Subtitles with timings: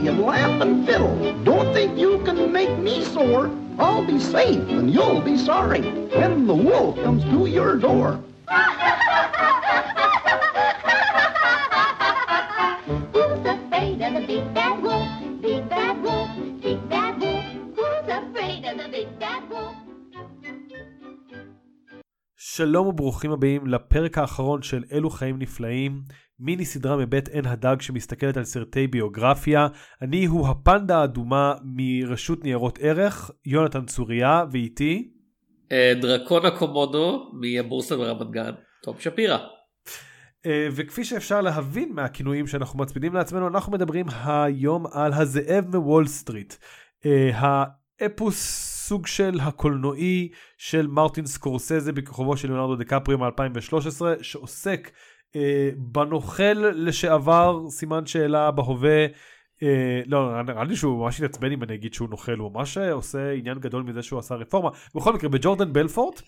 [0.00, 1.42] play and laugh and fiddle.
[1.44, 3.50] Don't think you can make me sore.
[3.78, 8.20] I'll be safe and you'll be sorry when the wolf comes to your door.
[22.56, 26.02] שלום וברוכים הבאים לפרק האחרון של אלו חיים נפלאים,
[26.40, 29.66] מיני סדרה מבית עין הדג שמסתכלת על סרטי ביוגרפיה.
[30.02, 35.10] אני הוא הפנדה האדומה מרשות ניירות ערך, יונתן צוריה, ואיתי.
[35.72, 38.52] אה, דרקון הקומודו מהבורסה ברמת גן,
[38.82, 39.38] תום שפירא.
[40.46, 46.54] אה, וכפי שאפשר להבין מהכינויים שאנחנו מצמידים לעצמנו, אנחנו מדברים היום על הזאב מוול סטריט.
[47.06, 47.30] אה,
[48.00, 54.90] האפוס סוג של הקולנועי של מרטין סקורסזה בכיכובו של ליאונרדו דקפריו מ-2013, שעוסק
[55.36, 59.06] אה, בנוכל לשעבר, סימן שאלה בהווה.
[59.62, 63.32] אה, לא, נראה לי שהוא ממש יתעצבן אם אני אגיד שהוא נוכל, הוא ממש עושה
[63.32, 64.70] עניין גדול מזה שהוא עשה רפורמה.
[64.94, 66.22] בכל מקרה, בג'ורדן בלפורט.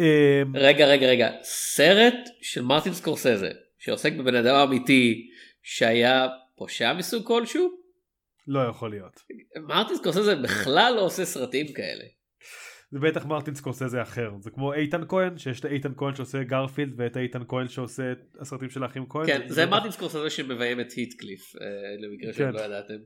[0.00, 5.28] אה, רגע רגע רגע, סרט של מרטין סקורסזה שעוסק בבן אדם אמיתי
[5.62, 7.81] שהיה פושע מסוג כלשהו?
[8.46, 9.20] לא יכול להיות.
[9.68, 12.04] מרטין סקורסזה בכלל לא עושה סרטים כאלה.
[12.90, 16.92] זה בטח מרטין סקורסזה אחר זה כמו איתן כהן שיש את איתן כהן שעושה גרפילד
[16.96, 19.26] ואת איתן כהן שעושה את הסרטים של האחים כהן.
[19.26, 21.66] כן, זה מרטין סקורסזה שמביים את היטקליף, אה,
[21.98, 22.52] למקרה כן.
[22.52, 22.98] שלא ידעתם.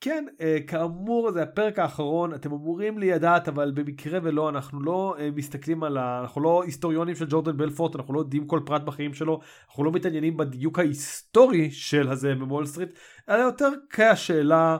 [0.00, 5.28] כן אה, כאמור זה הפרק האחרון אתם אמורים לדעת אבל במקרה ולא אנחנו לא אה,
[5.34, 6.20] מסתכלים על ה...
[6.22, 9.92] אנחנו לא היסטוריונים של ג'ורדן בלפורט אנחנו לא יודעים כל פרט בחיים שלו אנחנו לא
[9.92, 12.90] מתעניינים בדיוק ההיסטורי של הזאב בוול סטריט
[13.28, 14.76] אלא יותר כשאלה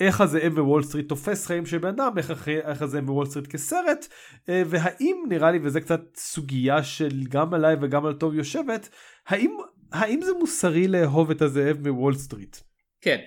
[0.00, 4.06] איך הזאב בוול סטריט תופס חיים של בן אדם איך, איך הזאב בוול סטריט כסרט
[4.48, 8.88] אה, והאם נראה לי וזה קצת סוגיה של גם עליי וגם על תום יושבת
[9.28, 9.56] האם
[9.92, 12.56] האם זה מוסרי לאהוב את הזאב בוול סטריט.
[13.00, 13.18] כן,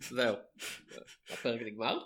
[0.00, 0.34] זהו.
[1.30, 1.98] הפרק נגמר?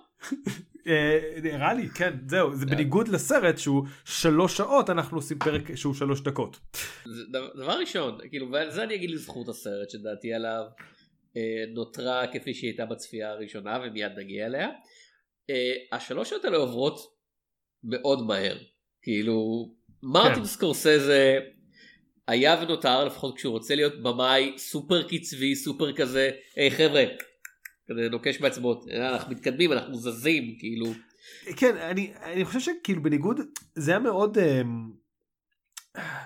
[0.87, 2.67] אה, נראה לי כן זהו זה.
[2.67, 6.61] בניגוד לסרט שהוא שלוש שעות אנחנו עושים פרק שהוא שלוש דקות.
[7.55, 10.63] דבר- ראשון, כאילו, ועל זה אני אגיד לזכות הסרט שדעתי עליו
[11.37, 14.69] אה, נותרה כפי שהיא הייתה בצפייה הראשונה ומיד נגיע אליה.
[15.51, 16.99] אה, השלוש שעות האלה עוברות
[17.85, 18.57] מאוד מהר.
[19.03, 19.69] כאילו,
[20.03, 20.45] מרטין כן.
[20.45, 21.39] סקורסזה
[22.29, 27.05] היה ונותר לפחות כשהוא רוצה להיות במאי סופר קצבי, סופר כזה, היי חבר'ה,
[27.93, 30.87] כזה נוקש באצבעות, "אה, אנחנו מתקדמים, אנחנו זזים, כאילו,
[31.57, 33.41] כן אני אני חושב שכאילו בניגוד
[33.75, 34.63] זה היה מאוד אה,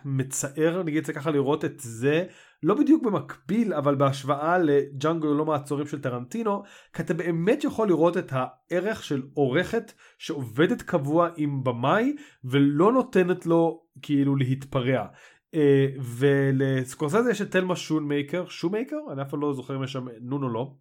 [0.04, 2.24] מצער נגיד את זה ככה לראות את זה
[2.62, 6.62] לא בדיוק במקביל אבל בהשוואה לג'אנגו ללא מעצורים של טרנטינו
[6.92, 13.46] כי אתה באמת יכול לראות את הערך של עורכת שעובדת קבוע עם במאי ולא נותנת
[13.46, 15.06] לו כאילו להתפרע.
[15.54, 20.06] אה, ולסקורסזה יש את תלמה שונמייקר שוממייקר אני אף פעם לא זוכר אם יש שם
[20.20, 20.74] נון או לא.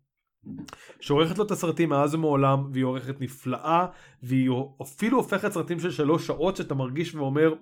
[1.00, 3.86] שעורכת לו את הסרטים מאז ומעולם והיא עורכת נפלאה
[4.24, 4.50] והיא
[4.82, 7.54] אפילו הופכת סרטים של שלוש שעות שאתה מרגיש ואומר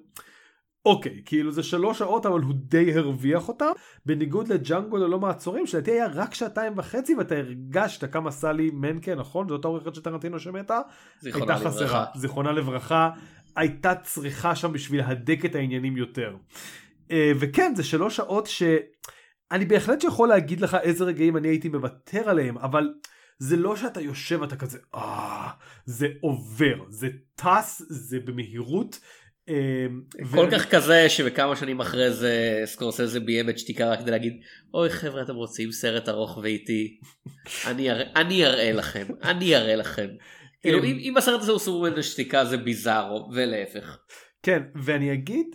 [0.86, 3.72] אוקיי כאילו זה שלוש שעות אבל הוא די הרוויח אותם.
[4.06, 9.48] בניגוד לג'אנגו ללא מעצורים שלדעתי היה רק שעתיים וחצי ואתה הרגשת כמה סלי מנקה נכון?
[9.50, 10.80] זאת האורכת של טרנטינו שמתה?
[11.24, 11.72] הייתה חסרה.
[11.72, 12.06] לברכה.
[12.16, 13.10] זיכרונה לברכה.
[13.56, 16.36] הייתה צריכה שם בשביל להדק את העניינים יותר.
[17.12, 18.48] אה, וכן זה שלוש שעות
[19.54, 22.94] שאני בהחלט יכול להגיד לך איזה רגעים אני הייתי מוותר עליהם אבל
[23.40, 25.50] זה לא שאתה יושב ואתה כזה אה
[25.86, 29.00] זה עובר זה טס זה במהירות.
[29.50, 29.86] אה,
[30.32, 34.34] כל כך כזה שבכמה שנים אחרי זה סקורסזה ביים את שתיקה רק כדי להגיד
[34.74, 37.00] אוי חבר'ה אתם רוצים סרט ארוך ואיטי
[37.68, 38.44] אני אראה- אני
[38.74, 40.08] לכם אני אראה לכם.
[40.62, 40.84] כאילו אמ.
[40.84, 43.98] אם אם הסרט הזה הוא סוברמן לשתיקה זה ביזארו ולהפך.
[44.44, 45.48] כן ואני אגיד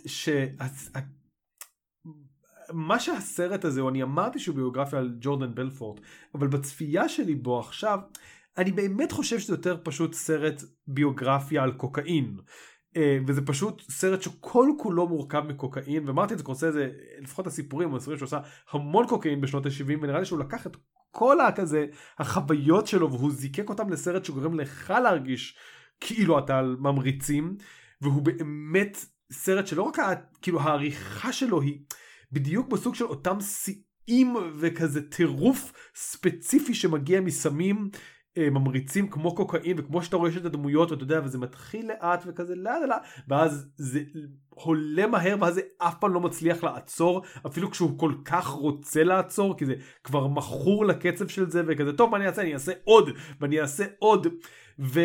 [2.73, 5.99] מה שהסרט הזה אני אמרתי שהוא ביוגרפיה על ג'ורדן בלפורט
[6.35, 7.99] אבל בצפייה שלי בו עכשיו
[8.57, 12.37] אני באמת חושב שזה יותר פשוט סרט ביוגרפיה על קוקאין.
[12.97, 16.89] אה, וזה פשוט סרט שכל כולו מורכב מקוקאין ומרטין סקורסזה
[17.21, 18.39] לפחות הסיפורים הסיפורים שהוא עשה
[18.71, 20.77] המון קוקאין בשנות ה-70 ונראה לי שהוא לקח את
[21.11, 21.85] כל הכזה
[22.19, 25.57] החוויות שלו והוא זיקק אותם לסרט שגורם לך להרגיש
[25.99, 27.57] כאילו אתה על ממריצים
[28.01, 28.97] והוא באמת
[29.31, 29.97] סרט שלא רק
[30.41, 31.79] כאילו העריכה שלו היא
[32.31, 37.89] בדיוק בסוג של אותם שיאים וכזה טירוף ספציפי שמגיע מסמים
[38.37, 42.55] אה, ממריצים כמו קוקאין וכמו שאתה רואה את הדמויות ואתה יודע וזה מתחיל לאט וכזה
[42.55, 44.01] לאט לאט ואז זה
[44.49, 49.57] עולה מהר ואז זה אף פעם לא מצליח לעצור אפילו כשהוא כל כך רוצה לעצור
[49.57, 53.09] כי זה כבר מכור לקצב של זה וכזה טוב מה אני אעשה אני אעשה עוד
[53.39, 54.27] ואני אעשה עוד.
[54.79, 54.99] ו...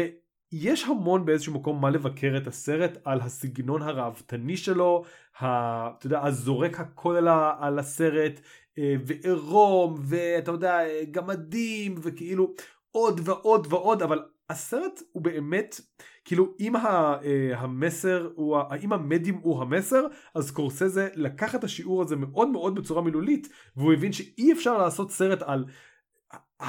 [0.52, 5.04] יש המון באיזשהו מקום מה לבקר את הסרט על הסגנון הראוותני שלו,
[5.40, 5.46] ה,
[5.88, 8.40] אתה יודע, הזורק הכל על, על הסרט,
[8.78, 10.78] אה, ועירום, ואתה יודע,
[11.10, 12.54] גמדים, וכאילו
[12.90, 15.80] עוד ועוד ועוד, אבל הסרט הוא באמת,
[16.24, 22.02] כאילו אם ה, אה, המסר, הוא, אם המדיום הוא המסר, אז קורסזה לקח את השיעור
[22.02, 25.64] הזה מאוד מאוד בצורה מילולית, והוא הבין שאי אפשר לעשות סרט על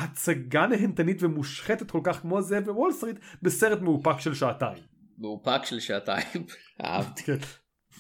[0.03, 4.83] הצגה נהנתנית ומושחתת כל כך כמו זה בוול סטריט בסרט מאופק של שעתיים.
[5.18, 6.45] מאופק של שעתיים.
[6.83, 7.31] אהבתי.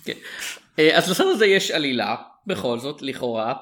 [0.03, 0.13] כן.
[0.79, 2.15] אה, אז לסרט הזה יש עלילה,
[2.47, 3.53] בכל זאת, לכאורה.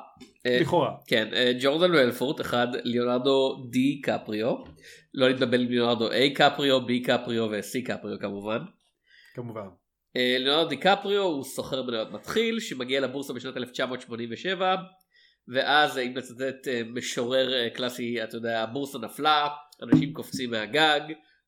[0.45, 0.91] אה, לכאורה.
[1.07, 4.55] כן, אה, ג'ורדן וולפורט, אחד, ליאונרדו די קפריו.
[5.13, 8.59] לא להתבלבל עם ליאונרדו A קפריו, B קפריו ו-C קפריו כמובן.
[9.35, 9.67] כמובן.
[10.15, 14.75] ליאונרדו די קפריו הוא סוחר מניות מתחיל שמגיע לבורסה בשנת 1987
[15.47, 19.47] ואז אם לצטט אה, משורר אה, קלאסי אתה יודע הבורסה נפלה
[19.81, 21.01] אנשים קופצים מהגג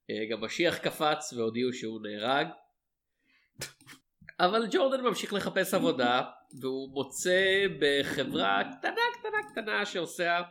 [0.09, 2.47] אה, גם משיח קפץ והודיעו שהוא נהרג.
[4.39, 6.21] אבל ג'ורדן ממשיך לחפש עבודה
[6.62, 10.42] והוא מוצא בחברה קטנה קטנה קטנה שעושה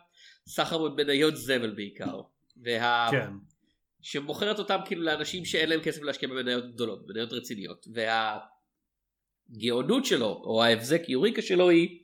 [0.46, 2.20] סחר במניות זבל בעיקר.
[2.64, 3.08] וה...
[3.10, 3.30] כן.
[4.02, 7.86] שמוכרת אותם כאילו לאנשים שאין להם כסף להשקיע במניות גדולות, מניות רציניות.
[9.50, 11.98] והגאונות שלו, או ההבזק יוריקה שלו היא,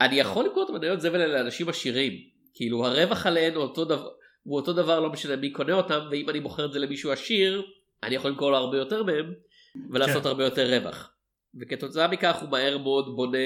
[0.00, 2.12] אני יכול למכור את המניות זבל האלה לאנשים עשירים.
[2.54, 4.08] כאילו הרווח עליהן הוא אותו דבר,
[4.42, 7.62] הוא אותו דבר לא משנה מי קונה אותם, ואם אני מוכר את זה למישהו עשיר,
[8.02, 9.32] אני יכול למכור לו הרבה יותר מהם,
[9.90, 10.28] ולעשות כן.
[10.28, 11.12] הרבה יותר רווח.
[11.60, 13.38] וכתוצאה מכך הוא מהר מאוד בונה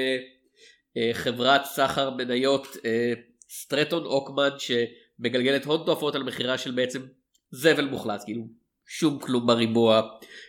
[0.97, 3.13] אה, חברת סחר מניות אה,
[3.51, 7.03] סטרטון אוקמן שמגלגלת הון תועפות על מכירה של בעצם
[7.51, 8.49] זבל מוחלט כאילו
[8.87, 10.03] שום כלום בריבוע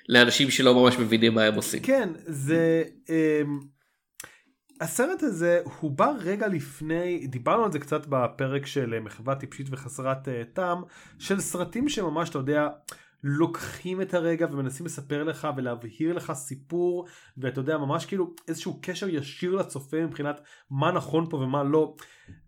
[0.10, 1.84] לאנשים שלא ממש מבינים מה הם עושים.
[1.84, 2.84] כן, זה...
[3.10, 3.60] אמ,
[4.84, 9.68] הסרט הזה הוא בא רגע לפני, דיברנו על זה קצת בפרק של אה, מחווה טיפשית
[9.72, 10.84] וחסרת אה, טעם,
[11.20, 12.68] של סרטים שממש, אתה יודע,
[13.24, 17.08] לוקחים את הרגע ומנסים לספר לך ולהבהיר לך סיפור,
[17.38, 21.96] ואתה יודע, ממש כאילו איזשהו קשר ישיר לצופה מבחינת מה נכון פה ומה לא.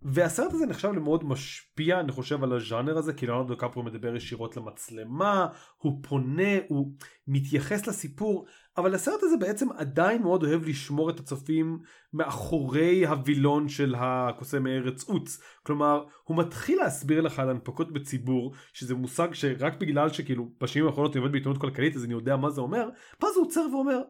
[0.01, 4.57] והסרט הזה נחשב למאוד משפיע, אני חושב, על הז'אנר הזה, כי ליאונרדו קפרו מדבר ישירות
[4.57, 5.47] למצלמה,
[5.77, 6.91] הוא פונה, הוא
[7.27, 8.45] מתייחס לסיפור,
[8.77, 11.79] אבל הסרט הזה בעצם עדיין מאוד אוהב לשמור את הצופים
[12.13, 15.41] מאחורי הווילון של הקוסם ארץ עוץ.
[15.63, 21.15] כלומר, הוא מתחיל להסביר לך על הנפקות בציבור, שזה מושג שרק בגלל שכאילו בשנים האחרונות
[21.15, 22.89] אני עובד בעיתונות כלכלית אז אני יודע מה זה אומר,
[23.21, 24.01] ואז הוא עוצר ואומר,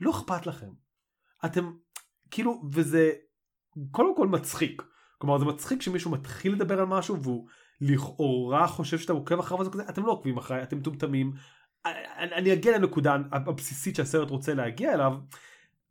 [0.00, 0.70] לא אכפת לכם.
[1.44, 1.72] אתם,
[2.30, 3.12] כאילו, וזה
[3.90, 4.82] קודם כל מצחיק.
[5.18, 7.48] כלומר זה מצחיק שמישהו מתחיל לדבר על משהו והוא
[7.80, 11.32] לכאורה חושב שאתה עוקב אחריו וזה כזה אתם לא עוקבים אחריי אתם מטומטמים.
[11.86, 15.14] אני, אני אגיע לנקודה הבסיסית שהסרט רוצה להגיע אליו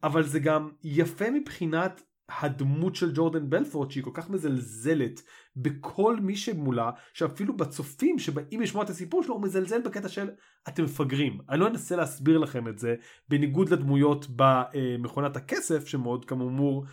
[0.03, 5.21] אבל זה גם יפה מבחינת הדמות של ג'ורדן בלפורט שהיא כל כך מזלזלת
[5.55, 10.29] בכל מי שמולה שאפילו בצופים שבאים לשמוע את הסיפור שלו הוא מזלזל בקטע של
[10.67, 11.39] אתם מפגרים.
[11.49, 12.95] אני לא אנסה להסביר לכם את זה
[13.29, 16.85] בניגוד לדמויות במכונת הכסף שמאוד כאמור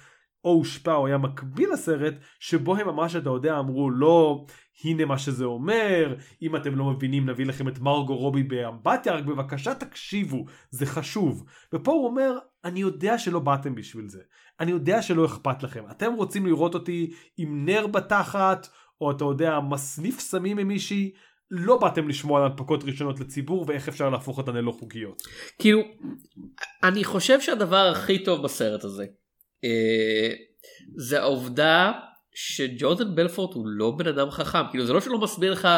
[0.45, 4.45] או הושפע או היה מקביל לסרט שבו הם ממש אתה יודע אמרו לא
[4.85, 9.25] הנה מה שזה אומר אם אתם לא מבינים נביא לכם את מרגו רובי באמבטיה רק
[9.25, 11.45] בבקשה תקשיבו זה חשוב.
[11.73, 14.21] ופה הוא אומר אני יודע שלא באתם בשביל זה.
[14.61, 15.85] אני יודע שלא אכפת לכם.
[15.91, 18.69] אתם רוצים לראות אותי עם נר בתחת
[19.00, 21.12] או אתה יודע מסניף סמים ממישהי
[21.50, 25.23] לא באתם לשמוע על הנפקות ראשונות לציבור ואיך אפשר להפוך אותן ללא חוקיות.
[25.59, 25.81] כאילו
[26.83, 29.07] אני חושב שהדבר הכי טוב בסרט הזה
[30.97, 31.93] זה העובדה
[32.35, 34.71] שג'ורדן בלפורט הוא לא בן אדם חכם.
[34.71, 35.69] כאילו זה לא שלא מסביר לך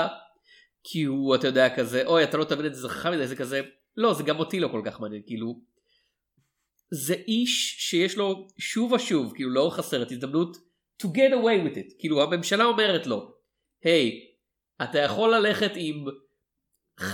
[0.84, 3.36] כי הוא אתה יודע כזה אוי אתה לא תבין את זה זה חכם מדי זה
[3.36, 3.60] כזה.
[3.96, 5.60] לא זה גם אותי לא כל כך מעניין כאילו.
[6.90, 10.56] זה איש שיש לו שוב ושוב כאילו לאורך הסרט הזדמנות
[11.02, 11.94] to get away with it.
[11.98, 13.34] כאילו הממשלה אומרת לו
[13.84, 14.20] היי
[14.82, 16.04] אתה יכול ללכת עם
[17.00, 17.04] 5%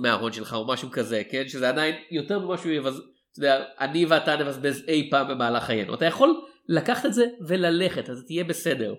[0.00, 1.48] מההון שלך או משהו כזה כן?
[1.48, 3.02] שזה עדיין יותר ממה שהוא יבז...
[3.38, 5.94] אתה יודע, אני ואתה נבזבז אי פעם במהלך חיינו.
[5.94, 8.94] אתה יכול לקחת את זה וללכת, אז תהיה בסדר.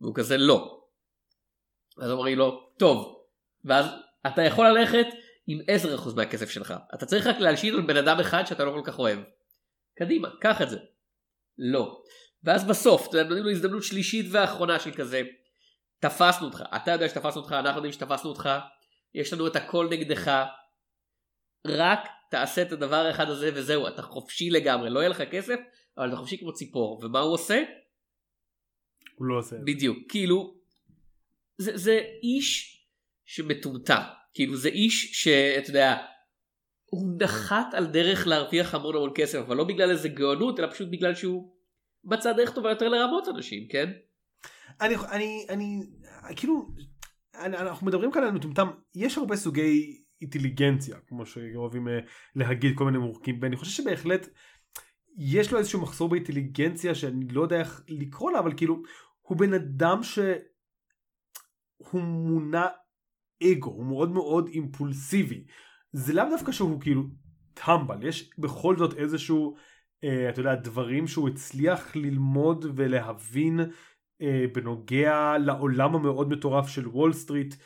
[0.00, 0.80] והוא כזה לא.
[2.02, 3.22] אז אומרים לו, טוב.
[3.64, 3.86] ואז
[4.26, 5.06] אתה יכול ללכת
[5.46, 5.58] עם
[6.10, 6.74] 10% מהכסף שלך.
[6.94, 9.18] אתה צריך רק להלשין על בן אדם אחד שאתה לא כל כך אוהב.
[9.98, 10.78] קדימה, קח את זה.
[11.58, 12.02] לא.
[12.44, 15.22] ואז בסוף, אתה יודע, נותנים לו הזדמנות שלישית ואחרונה של כזה,
[16.00, 16.62] תפסנו אותך.
[16.76, 18.50] אתה יודע שתפסנו אותך, אנחנו יודעים שתפסנו אותך.
[19.14, 20.44] יש לנו את הכל נגדך.
[21.66, 25.56] רק תעשה את הדבר האחד הזה וזהו אתה חופשי לגמרי לא יהיה לך כסף
[25.98, 27.62] אבל אתה חופשי כמו ציפור ומה הוא עושה?
[29.14, 29.56] הוא לא עושה.
[29.64, 30.56] בדיוק כאילו
[31.58, 32.80] זה, זה איש
[33.24, 34.02] שמטומטם
[34.34, 35.96] כאילו זה איש שאתה יודע
[36.84, 40.88] הוא נחת על דרך להרוויח המון המון כסף אבל לא בגלל איזה גאונות אלא פשוט
[40.90, 41.52] בגלל שהוא
[42.04, 43.92] מצא דרך טובה יותר לרמות אנשים כן?
[44.80, 45.80] אני, אני, אני,
[46.36, 46.68] כאילו,
[47.34, 51.98] אנחנו מדברים כאן על מטומטם, יש הרבה סוגי אינטליגנציה, כמו שאוהבים אה,
[52.34, 54.28] להגיד כל מיני מורקים, ואני חושב שבהחלט
[55.18, 58.82] יש לו איזשהו מחסור באינטליגנציה שאני לא יודע איך לקרוא לה, אבל כאילו,
[59.20, 62.66] הוא בן אדם שהוא מונע
[63.42, 65.44] אגו, הוא מאוד מאוד אימפולסיבי.
[65.92, 67.02] זה לאו דווקא שהוא כאילו
[67.54, 69.56] טמבל, יש בכל זאת איזשהו,
[70.04, 73.60] אה, אתה יודע, דברים שהוא הצליח ללמוד ולהבין
[74.22, 77.58] אה, בנוגע לעולם המאוד מטורף של וול סטריט, אה,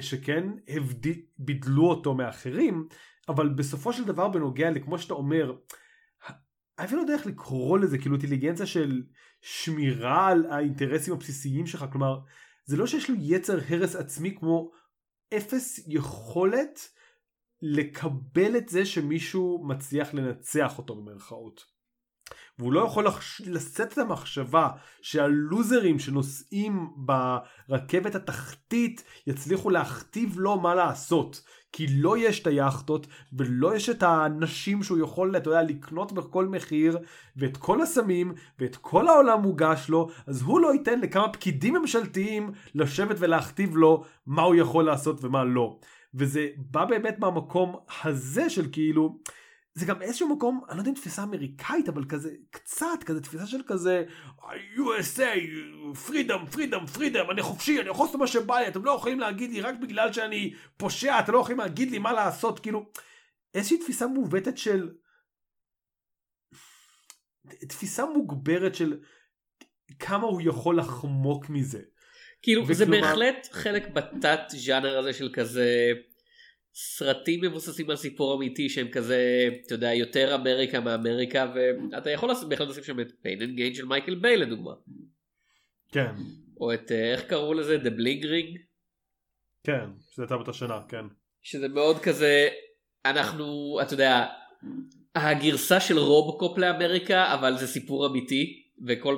[0.00, 1.12] שכן הבד...
[1.38, 2.88] בידלו אותו מאחרים,
[3.28, 5.52] אבל בסופו של דבר בנוגע לכמו שאתה אומר,
[6.78, 9.02] אני אפילו לא יודע איך לקרוא לזה, כאילו אינטליגנציה של
[9.40, 12.18] שמירה על האינטרסים הבסיסיים שלך, כלומר,
[12.64, 14.70] זה לא שיש לו יצר הרס עצמי כמו
[15.36, 16.80] אפס יכולת
[17.62, 21.75] לקבל את זה שמישהו מצליח לנצח אותו במרכאות.
[22.58, 23.06] והוא לא יכול
[23.46, 24.68] לשאת את המחשבה
[25.02, 31.42] שהלוזרים שנוסעים ברכבת התחתית יצליחו להכתיב לו מה לעשות.
[31.72, 36.46] כי לא יש את היאכטות ולא יש את האנשים שהוא יכול, אתה יודע, לקנות בכל
[36.46, 36.98] מחיר
[37.36, 42.52] ואת כל הסמים ואת כל העולם מוגש לו, אז הוא לא ייתן לכמה פקידים ממשלתיים
[42.74, 45.78] לשבת ולהכתיב לו מה הוא יכול לעשות ומה לא.
[46.14, 49.18] וזה בא באמת מהמקום הזה של כאילו
[49.76, 53.46] זה גם איזשהו מקום, אני לא יודע אם תפיסה אמריקאית, אבל כזה, קצת, כזה תפיסה
[53.46, 54.04] של כזה,
[54.76, 55.36] USA,
[56.08, 59.50] freedom, freedom, freedom, אני חופשי, אני יכול לעשות מה שבא לי, אתם לא יכולים להגיד
[59.50, 62.90] לי רק בגלל שאני פושע, אתם לא יכולים להגיד לי מה לעשות, כאילו,
[63.54, 64.90] איזושהי תפיסה מעוותת של,
[67.68, 69.00] תפיסה מוגברת של
[69.98, 71.82] כמה הוא יכול לחמוק מזה.
[72.42, 72.74] כאילו, וכלומר...
[72.74, 75.92] זה בהחלט חלק בתת ז'אנר הזה של כזה...
[76.78, 82.68] סרטים מבוססים על סיפור אמיתי שהם כזה, אתה יודע, יותר אמריקה מאמריקה, ואתה יכול בהחלט
[82.68, 84.72] לשים שם את Pain and Gain של מייקל ביי לדוגמה.
[85.92, 86.10] כן.
[86.60, 87.76] או את, אה, איך קראו לזה?
[87.76, 88.58] The Bling Ring?
[89.64, 91.04] כן, שזה הייתה באותה שנה, כן.
[91.42, 92.48] שזה מאוד כזה,
[93.04, 94.26] אנחנו, אתה יודע,
[95.14, 98.65] הגרסה של רובוקופ לאמריקה, אבל זה סיפור אמיתי.
[98.86, 99.16] וכל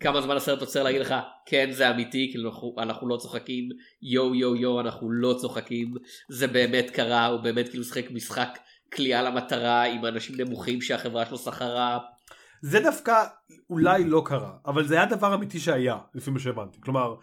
[0.00, 1.14] כמה זמן הסרט עוצר להגיד לך
[1.46, 3.68] כן זה אמיתי כאילו אנחנו, אנחנו לא צוחקים
[4.02, 5.94] יו יו יו אנחנו לא צוחקים
[6.28, 8.58] זה באמת קרה הוא באמת כאילו שחק משחק
[8.94, 11.98] כליאה למטרה עם אנשים נמוכים שהחברה שלו סחרה.
[12.62, 13.24] זה דווקא
[13.70, 17.14] אולי לא קרה אבל זה היה דבר אמיתי שהיה לפי מה שהבנתי כלומר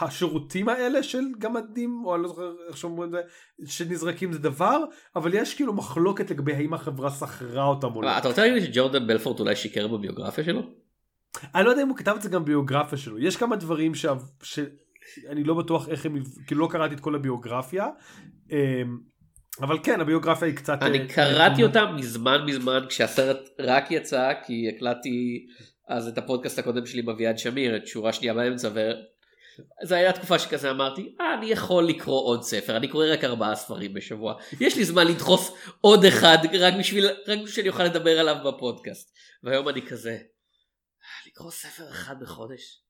[0.00, 3.20] השירותים האלה של גמדים או אני לא זוכר איך שאומרים את זה
[3.66, 4.78] שנזרקים זה דבר
[5.16, 8.18] אבל יש כאילו מחלוקת לגבי האם החברה שכרה אותם או לא.
[8.18, 10.62] אתה רוצה להגיד שג'ורדן בלפורט אולי שיקר בביוגרפיה שלו?
[11.54, 13.92] אני לא יודע אם הוא כתב את זה גם בביוגרפיה שלו יש כמה דברים
[14.42, 17.86] שאני לא בטוח איך הם כאילו לא קראתי את כל הביוגרפיה
[18.50, 18.98] אמ,
[19.60, 24.68] אבל כן הביוגרפיה היא קצת אני אה, קראתי אותה מזמן מזמן כשהסרט רק יצא כי
[24.76, 25.46] הקלטתי
[25.88, 28.68] אז את הפודקאסט הקודם שלי עם אביעד שמיר את שורה שנייה באמצע
[29.82, 33.56] זה היה תקופה שכזה אמרתי, אה, אני יכול לקרוא עוד ספר, אני קורא רק ארבעה
[33.56, 38.20] ספרים בשבוע, יש לי זמן לדחוף עוד אחד רק בשביל, רק בשביל שאני אוכל לדבר
[38.20, 39.12] עליו בפודקאסט.
[39.42, 40.18] והיום אני כזה,
[41.26, 42.82] לקרוא ספר אחד בחודש?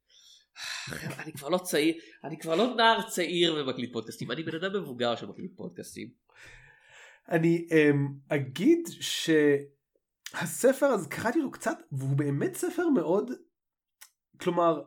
[1.19, 5.17] אני כבר לא צעיר, אני כבר לא נער צעיר ומקליט פודקאסטים, אני בן אדם מבוגר
[5.17, 6.09] שמקליט פודקאסטים.
[7.29, 13.31] אני אמ, אגיד שהספר אז קראתי אותו קצת והוא באמת ספר מאוד
[14.41, 14.83] כלומר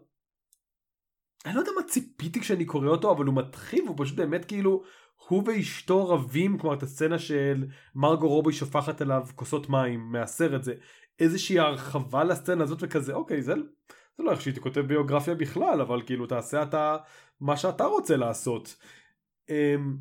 [1.45, 4.83] אני לא יודע מה ציפיתי כשאני קורא אותו אבל הוא מתחיל והוא פשוט באמת כאילו
[5.27, 10.73] הוא ואשתו רבים כלומר את הסצנה של מרגו רובי שופכת עליו כוסות מים מהסרט זה
[11.19, 13.53] איזושהי הרחבה לסצנה הזאת וכזה אוקיי זה,
[14.17, 16.97] זה לא איך שהייתי כותב ביוגרפיה בכלל אבל כאילו תעשה אתה
[17.39, 18.75] מה שאתה רוצה לעשות.
[19.49, 19.97] אמ,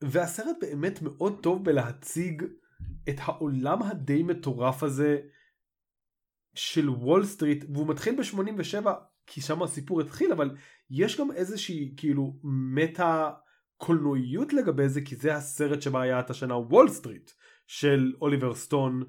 [0.00, 2.44] והסרט באמת מאוד טוב בלהציג
[3.08, 5.20] את העולם הדי מטורף הזה
[6.54, 8.86] של וול סטריט והוא מתחיל ב-87
[9.28, 10.50] כי שם הסיפור התחיל אבל
[10.90, 13.30] יש גם איזושהי כאילו מטה
[13.76, 17.30] קולנועיות לגבי זה כי זה הסרט שהיה באותה שנה וול סטריט
[17.66, 19.02] של אוליבר סטון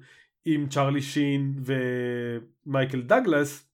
[0.44, 3.66] עם צ'רלי שין ומייקל דגלס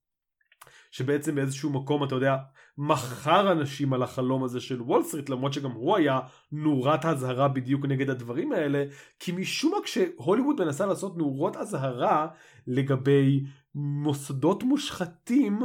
[0.90, 2.36] שבעצם באיזשהו מקום אתה יודע
[2.78, 6.20] מכר אנשים על החלום הזה של וול סטריט למרות שגם הוא היה
[6.52, 8.84] נורת אזהרה בדיוק נגד הדברים האלה
[9.18, 12.26] כי משום מה כשהוליווד מנסה לעשות נורות אזהרה
[12.66, 15.60] לגבי מוסדות מושחתים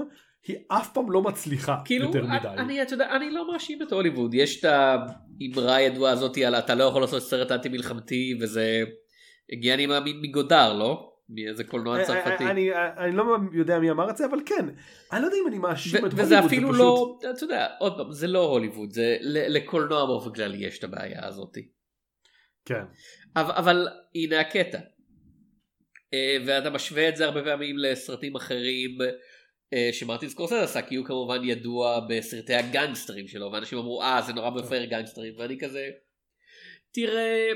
[0.48, 2.48] היא אף פעם לא מצליחה כאילו, יותר מדי.
[2.48, 6.76] אני, אתה יודע, אני לא מאשים את הוליווד, יש את האמרה הידועה הזאת על אתה
[6.76, 8.84] לא יכול לעשות סרט אנטי מלחמתי וזה
[9.52, 11.12] הגיע אני מאמין מגודר לא?
[11.30, 12.46] מאיזה קולנוע אה, צרפתי.
[12.46, 14.66] אני, אני לא יודע מי אמר את זה אבל כן
[15.12, 16.26] אני לא יודע אם אני מאשים את הוליווד.
[16.26, 20.80] וזה אפילו לא, אתה יודע, עוד פעם, זה לא הוליווד, זה לקולנוע באופן כללי יש
[20.80, 21.58] את הבעיה הזאת.
[22.66, 22.84] כן.
[23.36, 24.80] אבל, אבל הנה הקטע.
[26.14, 28.98] אה, ואתה משווה את זה הרבה פעמים לסרטים אחרים.
[29.74, 34.34] אה, שמרטין סקורסד עשה כי הוא כמובן ידוע בסרטי הגנגסטרים שלו ואנשים אמרו אה זה
[34.34, 35.88] נורא מפאר גנגסטרים ואני כזה
[36.92, 37.48] תראה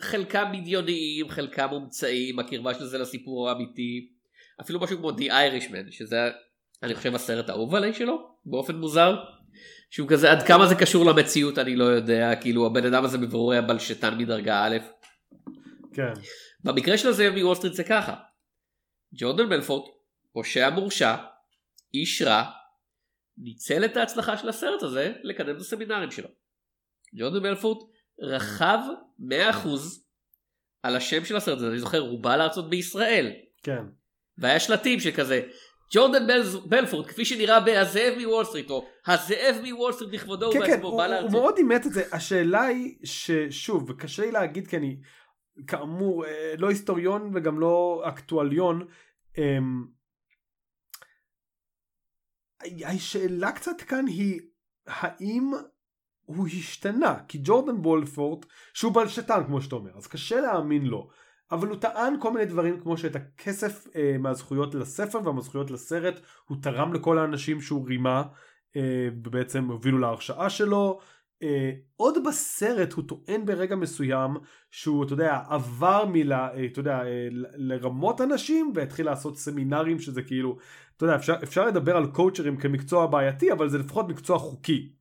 [0.00, 4.08] חלקם בדיוניים חלקם מומצאים הקרבה של זה לסיפור האמיתי
[4.60, 6.16] אפילו משהו כמו The Irishman שזה
[6.82, 9.16] אני חושב הסרט האהוב עליי שלו באופן מוזר
[9.90, 13.52] שהוא כזה עד כמה זה קשור למציאות אני לא יודע כאילו הבן אדם הזה בבירור
[13.52, 14.76] היה בלשתן מדרגה א'
[15.92, 16.12] כן.
[16.64, 18.14] במקרה של הזאב מוול סטריט זה ככה.
[19.14, 19.84] ג'ורדן בלפורט,
[20.32, 21.16] פושע מורשע,
[21.94, 22.44] איש רע,
[23.38, 26.28] ניצל את ההצלחה של הסרט הזה לקדם את הסמינרים שלו.
[27.18, 27.78] ג'ורדן בלפורט
[28.20, 28.78] רכב
[29.20, 29.24] 100%
[30.82, 33.32] על השם של הסרט הזה, אני זוכר, הוא בא לארצות בישראל.
[33.62, 33.84] כן.
[34.38, 35.42] והיה שלטים שכזה,
[35.94, 36.42] ג'ורדן בל...
[36.66, 41.04] בלפורט כפי שנראה ב"הזאב מוול סטריט" או "הזאב מוול סטריט בכבודו כן, כן, הוא, בא
[41.04, 41.30] הוא לארצות".
[41.30, 42.02] מאוד אימץ את זה.
[42.12, 44.96] השאלה היא ששוב, וקשה לי להגיד כי אני
[45.66, 48.86] כאמור אה, לא היסטוריון וגם לא אקטואליון.
[52.86, 54.40] השאלה קצת כאן היא
[54.86, 55.52] האם
[56.24, 57.14] הוא השתנה?
[57.28, 61.08] כי ג'ורדן וולפורט שהוא בלשתן כמו שאתה אומר אז קשה להאמין לו
[61.52, 66.56] אבל הוא טען כל מיני דברים כמו שאת הכסף אה, מהזכויות לספר והזכויות לסרט הוא
[66.62, 68.22] תרם לכל האנשים שהוא רימה
[68.76, 71.00] אה, ובעצם הובילו להרשעה שלו.
[71.42, 74.30] אה, עוד בסרט הוא טוען ברגע מסוים
[74.70, 80.22] שהוא אתה יודע עבר מלה אה, אתה יודע אה, לרמות אנשים והתחיל לעשות סמינרים שזה
[80.22, 80.56] כאילו
[81.00, 84.92] אתה יודע אפשר, אפשר לדבר על קואוצ'רים כמקצוע בעייתי אבל זה לפחות מקצוע חוקי.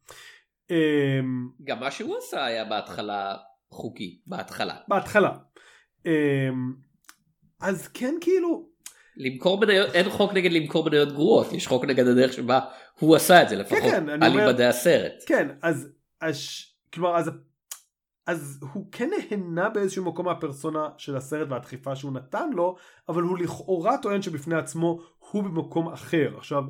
[0.71, 1.19] אה,
[1.63, 3.35] גם מה שהוא עשה היה בהתחלה
[3.71, 4.75] חוקי, בהתחלה.
[4.87, 5.31] בהתחלה.
[6.05, 6.49] אה,
[7.61, 8.69] אז כן כאילו
[9.17, 12.59] למכור מניות, אין חוק נגד למכור מניות גרועות, יש חוק נגד הדרך שבה
[12.99, 15.13] הוא עשה את זה לפחות, כן, אני על היבדי הסרט.
[15.27, 15.87] כן אז,
[16.21, 16.37] אז
[16.93, 17.31] כלומר אז
[18.29, 22.75] אז הוא כן נהנה באיזשהו מקום מהפרסונה של הסרט והדחיפה שהוא נתן לו
[23.09, 26.63] אבל הוא לכאורה טוען שבפני עצמו הוא במקום אחר עכשיו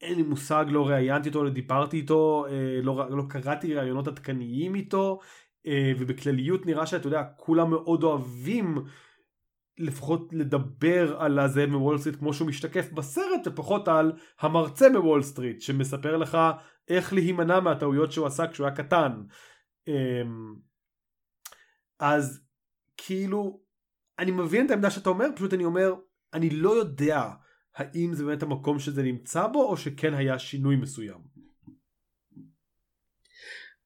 [0.00, 4.74] אין לי מושג לא ראיינתי אותו לא דיברתי איתו אה, לא, לא קראתי ראיונות עדכניים
[4.74, 5.18] איתו
[5.66, 8.84] אה, ובכלליות נראה שאתה יודע כולם מאוד אוהבים
[9.78, 15.60] לפחות לדבר על הזאב מוול סטריט כמו שהוא משתקף בסרט ופחות על המרצה מוול סטריט
[15.60, 16.38] שמספר לך
[16.88, 19.12] איך להימנע מהטעויות שהוא עשה כשהוא היה קטן.
[19.88, 20.65] אמ,
[21.98, 22.40] אז
[22.96, 23.60] כאילו
[24.18, 25.94] אני מבין את העמדה שאתה אומר פשוט אני אומר
[26.34, 27.28] אני לא יודע
[27.74, 31.18] האם זה באמת המקום שזה נמצא בו או שכן היה שינוי מסוים.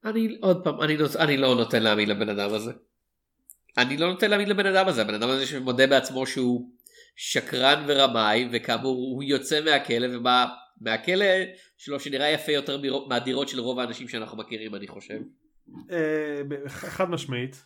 [0.04, 2.72] אני עוד פעם, אני, נוט, אני לא נותן להאמין לבן אדם הזה.
[3.78, 6.70] אני לא נותן להאמין לבן אדם הזה, הבן אדם הזה שמודה בעצמו שהוא
[7.16, 10.46] שקרן ורמאי, וכאמור הוא יוצא מהכלא, ומה,
[10.80, 11.26] מהכלא
[11.76, 15.18] שלו שנראה יפה יותר מהדירות של רוב האנשים שאנחנו מכירים אני חושב.
[15.90, 17.62] אה, חד משמעית.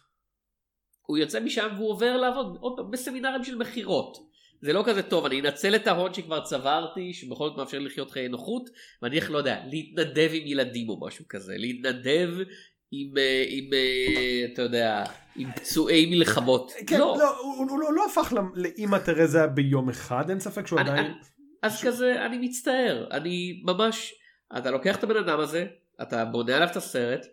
[1.06, 4.16] הוא יוצא משם והוא עובר לעבוד עוד פעם בסמינרים של מכירות.
[4.62, 8.28] זה לא כזה טוב, אני אנצל את ההון שכבר צברתי, שבכל זאת מאפשר לחיות חיי
[8.28, 8.70] נוחות,
[9.02, 12.30] ואני איך לא יודע, להתנדב עם ילדים או משהו כזה, להתנדב
[12.90, 15.04] עם, אה, עם אה, אתה יודע,
[15.36, 16.72] עם פצועי מלחמות.
[16.86, 17.16] כן, לא.
[17.18, 21.06] לא, הוא, הוא, לא, לא הפך לאימא תרזה ביום אחד אין ספק שהוא אני- עדיין.
[21.06, 21.14] אני-
[21.62, 24.14] אז כזה, אני מצטער, אני ממש,
[24.58, 25.66] אתה לוקח את הבן אדם הזה,
[26.02, 27.26] אתה בונה עליו את הסרט,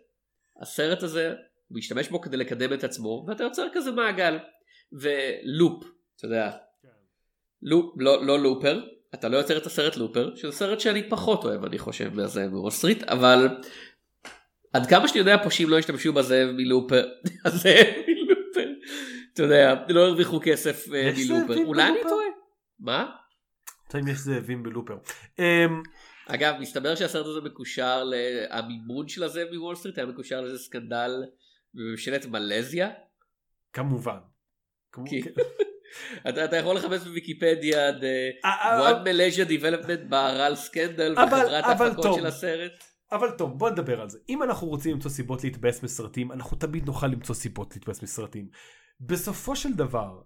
[0.60, 1.34] הסרט הזה,
[1.72, 4.38] הוא משתמש בו כדי לקדם את עצמו, ואתה יוצר כזה מעגל,
[4.92, 5.84] ו loop,
[6.16, 6.50] אתה יודע,
[7.62, 8.80] loop, לא, לא Looper,
[9.14, 12.70] אתה לא יוצר את הסרט Looper, שזה סרט שאני פחות אוהב אני חושב מהזאב מוול
[12.70, 13.48] סטריט, אבל
[14.72, 17.08] עד כמה שאני יודע פושעים לא השתמשו בזאב מ Looper,
[17.44, 18.70] הזאב מ Looper,
[19.34, 21.98] אתה יודע, לא הרוויחו כסף אה, מ Looper, אולי אני?
[22.02, 22.26] טועה,
[22.80, 23.10] מה?
[23.94, 24.94] אם יש זאבים ב Looper.
[25.38, 25.82] אמ,
[26.26, 28.10] אגב, מסתבר שהסרט הזה מקושר,
[28.50, 31.10] המימון של הזאב מוול סטריט היה מקושר לאיזה סקנדל
[31.74, 32.90] בממשלת מלזיה.
[33.72, 34.18] כמובן.
[34.92, 35.16] כן.
[36.28, 42.14] אתה, אתה יכול לחפש בוויקיפדיה the אה, אה, one Malaysia development Berhad scandal וחברת ההפקות.
[42.14, 42.72] של הסרט.
[43.12, 46.86] אבל טוב בוא נדבר על זה אם אנחנו רוצים למצוא סיבות להתבאס מסרטים אנחנו תמיד
[46.86, 48.48] נוכל למצוא סיבות להתבאס מסרטים.
[49.00, 50.20] בסופו של דבר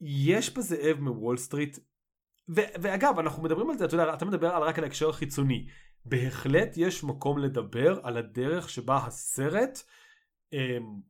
[0.00, 1.78] יש בזאב מוול סטריט
[2.56, 5.66] ו- ואגב אנחנו מדברים על זה אתה יודע אתה מדבר על רק על ההקשר החיצוני
[6.04, 9.84] בהחלט יש מקום לדבר על הדרך שבה הסרט אמ,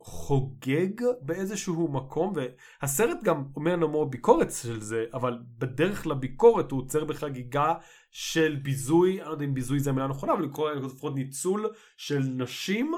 [0.00, 7.04] חוגג באיזשהו מקום והסרט גם אומר נאמר ביקורת של זה אבל בדרך לביקורת הוא עוצר
[7.04, 7.74] בחגיגה
[8.11, 12.20] של ביזוי אני לא יודע אם ביזוי זה המילה הנכונה אבל לקרוא לפחות ניצול של
[12.20, 12.92] נשים.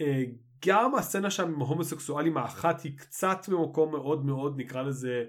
[0.00, 0.22] אה,
[0.66, 5.24] גם הסצנה שם עם ההומוסקסואלים האחת היא קצת במקום מאוד מאוד נקרא לזה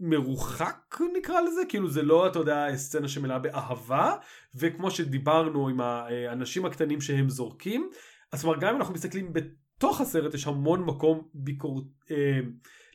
[0.00, 4.16] מרוחק נקרא לזה כאילו זה לא אתה יודע סצנה שמלאה באהבה
[4.54, 7.90] וכמו שדיברנו עם האנשים הקטנים שהם זורקים
[8.34, 11.82] אז כלומר גם אם אנחנו מסתכלים בתוך הסרט יש המון מקום ביקור...
[12.10, 12.40] אה,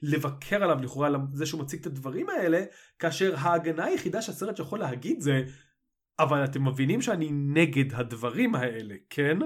[0.02, 2.63] לבקר עליו לכאורה על זה שהוא מציג את הדברים האלה,
[2.99, 5.43] כאשר ההגנה היחידה שהסרט יכול להגיד זה,
[6.19, 9.38] אבל אתם מבינים שאני נגד הדברים האלה, כן?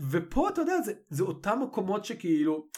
[0.00, 2.68] ופה אתה יודע, זה, זה אותם מקומות שכאילו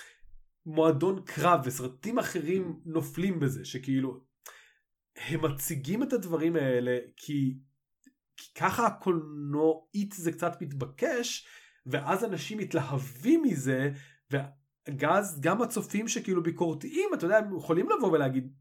[0.67, 4.21] מועדון קרב וסרטים אחרים נופלים בזה, שכאילו
[5.17, 7.59] הם מציגים את הדברים האלה כי,
[8.37, 11.47] כי ככה הקולנועית זה קצת מתבקש,
[11.91, 13.91] ואז אנשים מתלהבים מזה,
[14.31, 18.53] ואז גם הצופים שכאילו ביקורתיים, אתה יודע, הם יכולים לבוא ולהגיד,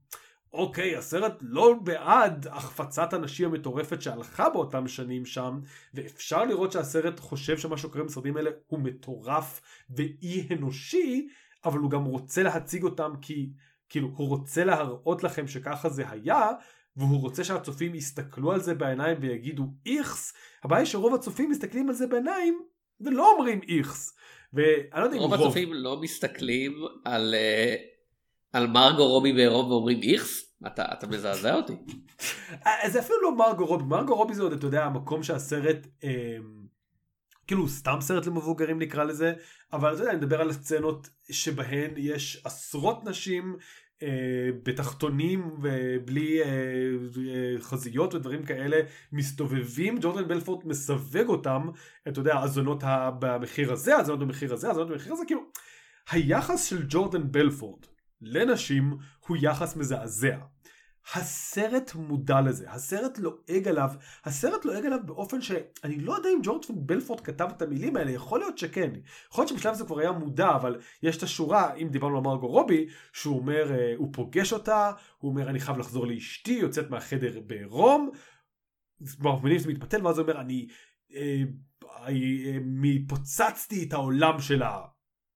[0.54, 5.60] אוקיי, הסרט לא בעד החפצת הנשים המטורפת שהלכה באותם שנים שם,
[5.94, 11.28] ואפשר לראות שהסרט חושב שמה שקורה בסרטים האלה הוא מטורף ואי אנושי,
[11.65, 13.50] אבל הוא גם רוצה להציג אותם כי,
[13.89, 16.48] כאילו, הוא רוצה להראות לכם שככה זה היה,
[16.96, 21.96] והוא רוצה שהצופים יסתכלו על זה בעיניים ויגידו איכס, הבעיה היא שרוב הצופים מסתכלים על
[21.96, 22.62] זה בעיניים
[23.02, 24.16] ולא אומרים איכס.
[24.54, 25.42] ואני לא יודע אם רוב רוב.
[25.42, 27.76] הצופים לא מסתכלים על, אה,
[28.54, 30.50] על מרגו רובי בעירום ואומרים איכס?
[30.68, 31.74] אתה, אתה מזעזע אותי.
[32.68, 36.38] אה, זה אפילו לא מרגו רובי, מרגו רובי זה עוד, אתה יודע, המקום שהסרט, אה,
[37.48, 39.34] כאילו סתם סרט למבוגרים נקרא לזה,
[39.74, 43.60] אבל אתה יודע, אני מדבר על הסצנות שבהן יש עשרות נשים אה,
[44.64, 48.78] בתחתונים ובלי אה, אה, חזיות ודברים כאלה
[49.12, 51.70] מסתובבים, ג'ורדן בלפורט מסווג אותם,
[52.08, 55.42] אתה יודע, הזונות ה- במחיר הזה, הזונות במחיר הזה, הזונות במחיר הזה, כאילו,
[56.12, 57.88] היחס של ג'ורדן בלפורט
[58.22, 60.38] לנשים הוא יחס מזעזע.
[61.15, 63.89] הסרט מודע לזה, הסרט לועג עליו,
[64.26, 68.39] הסרט לועג עליו באופן שאני לא יודע אם ג'ורדן בלפורט כתב את המילים האלה, יכול
[68.39, 68.91] להיות שכן,
[69.32, 72.48] יכול להיות שבשלב זה כבר היה מודע, אבל יש את השורה, אם דיברנו על מרגו
[72.48, 77.39] רובי, שהוא אומר, אה, הוא פוגש אותה, הוא אומר אני חייב לחזור לאשתי, יוצאת מהחדר
[77.48, 78.12] בעירום,
[79.02, 80.67] מבינים שזה מתבטל, ואז הוא אומר אני
[81.15, 81.43] אה,
[81.98, 82.58] אה, אה,
[83.08, 84.82] פוצצתי את העולם שלה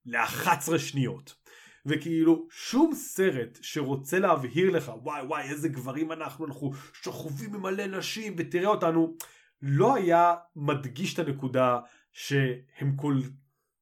[0.06, 1.43] ל-11 שניות.
[1.86, 7.88] וכאילו שום סרט שרוצה להבהיר לך וואי וואי איזה גברים אנחנו אנחנו שוכבים עם מלא
[7.88, 9.16] נשים ותראה אותנו
[9.62, 11.80] לא היה מדגיש את הנקודה
[12.14, 13.20] שהם כל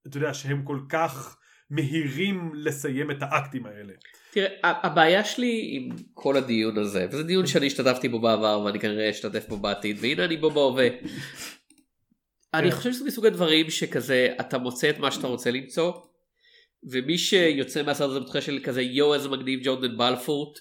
[0.07, 1.37] אתה יודע שהם כל כך
[1.69, 3.93] מהירים לסיים את האקטים האלה.
[4.31, 9.09] תראה, הבעיה שלי עם כל הדיון הזה, וזה דיון שאני השתתפתי בו בעבר ואני כנראה
[9.09, 10.87] אשתתף בו בעתיד, והנה אני בו בהווה.
[12.53, 12.71] אני.
[12.71, 15.93] חושב שזה מסוג הדברים שכזה, אתה מוצא את מה שאתה רוצה למצוא,
[16.83, 20.59] ומי שיוצא מהסרט הזה בתחושה של כזה יואו איזה מגניב ג'ורדן בלפורט,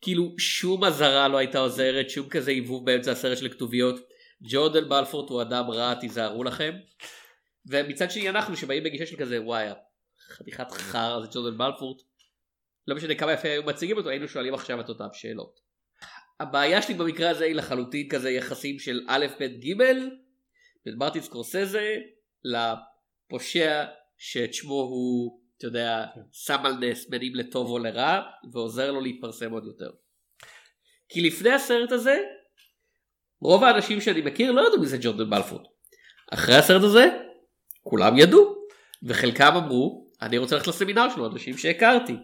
[0.00, 4.00] כאילו שום אזהרה לא הייתה עוזרת, שום כזה עיבוב באמצע הסרט של כתוביות.
[4.42, 6.74] ג'ורדן בלפורט הוא אדם רע, תיזהרו לכם.
[7.66, 9.66] ומצד שני אנחנו שבאים בגישה של כזה וואי
[10.28, 12.02] חתיכת חרא זה ג'ורדן בלפורט.
[12.88, 15.60] לא משנה כמה יפה היו מציגים אותו היינו שואלים עכשיו את אותן שאלות.
[16.40, 21.96] הבעיה שלי במקרה הזה היא לחלוטין כזה יחסים של א' ב' ג' בין מרטין סקורסזה
[22.44, 23.84] לפושע
[24.18, 28.20] שאת שמו הוא אתה יודע שם על נס בין אם לטוב או לרע
[28.52, 29.90] ועוזר לו להתפרסם עוד יותר.
[31.08, 32.18] כי לפני הסרט הזה
[33.40, 35.62] רוב האנשים שאני מכיר לא ידעו מי זה ג'ורדן בלפורט.
[36.32, 37.04] אחרי הסרט הזה
[37.82, 38.54] כולם ידעו
[39.02, 42.16] וחלקם אמרו אני רוצה ללכת לסמינר שלו אנשים שהכרתי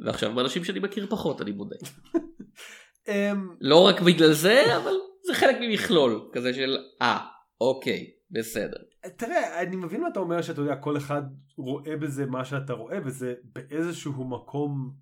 [0.00, 1.76] ועכשיו הם אנשים שאני מכיר פחות אני מודה.
[3.08, 4.94] אמ, לא רק בגלל זה אבל
[5.26, 7.18] זה חלק ממכלול כזה של אה
[7.60, 8.89] אוקיי בסדר.
[9.16, 11.22] תראה אני מבין מה אתה אומר שאתה יודע כל אחד
[11.56, 14.94] רואה בזה מה שאתה רואה וזה באיזשהו מקום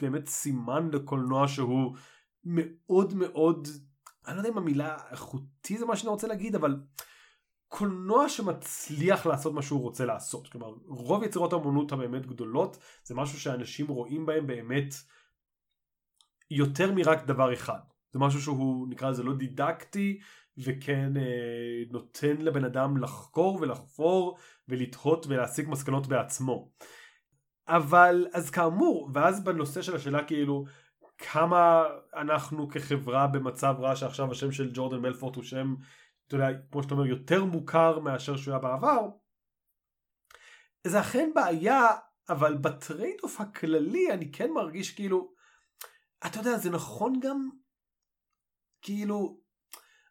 [0.00, 1.96] באמת סימן לקולנוע שהוא
[2.44, 3.68] מאוד מאוד
[4.26, 6.76] אני לא יודע אם המילה איכותי זה מה שאני רוצה להגיד אבל
[7.68, 10.48] קולנוע שמצליח לעשות מה שהוא רוצה לעשות.
[10.48, 14.94] כלומר רוב יצירות האמנות הבאמת גדולות זה משהו שאנשים רואים בהם באמת
[16.50, 17.78] יותר מרק דבר אחד.
[18.12, 20.20] זה משהו שהוא נקרא לזה לא דידקטי
[20.58, 24.38] וכן אה, נותן לבן אדם לחקור ולחפור
[24.68, 26.70] ולתהות ולהסיק מסקנות בעצמו.
[27.68, 30.64] אבל אז כאמור ואז בנושא של השאלה כאילו
[31.18, 31.82] כמה
[32.14, 35.74] אנחנו כחברה במצב רע שעכשיו השם של ג'ורדן בלפורט הוא שם
[36.26, 39.08] אתה יודע כמו שאתה אומר יותר מוכר מאשר שהוא היה בעבר
[40.86, 41.86] זה אכן בעיה
[42.28, 45.32] אבל ב trade off הכללי אני כן מרגיש כאילו
[46.26, 47.50] אתה יודע זה נכון גם
[48.82, 49.40] כאילו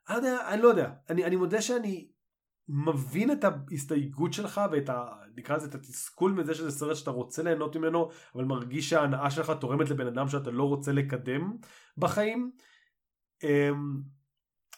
[0.10, 0.92] יודע, אני לא יודע.
[1.10, 2.14] אני, אני מודה שאני
[2.68, 5.06] מבין את ההסתייגות שלך ואת ה...
[5.36, 9.52] נקרא לזה את התסכול מזה שזה סרט שאתה רוצה ליהנות ממנו, אבל מרגיש שההנאה שלך
[9.62, 11.58] תורמת לבן אדם שאתה לא רוצה לקדם
[11.98, 12.52] בחיים.
[13.44, 14.02] אמ,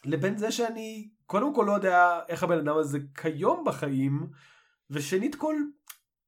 [0.06, 4.28] לבין זה שאני קודם כל לא יודע איך הבן אדם הזה כיום בחיים,
[4.90, 5.56] ושנית כל,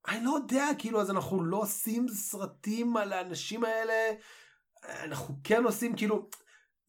[0.07, 3.93] אני לא יודע, כאילו אז אנחנו לא עושים סרטים על האנשים האלה,
[5.03, 6.29] אנחנו כן עושים כאילו...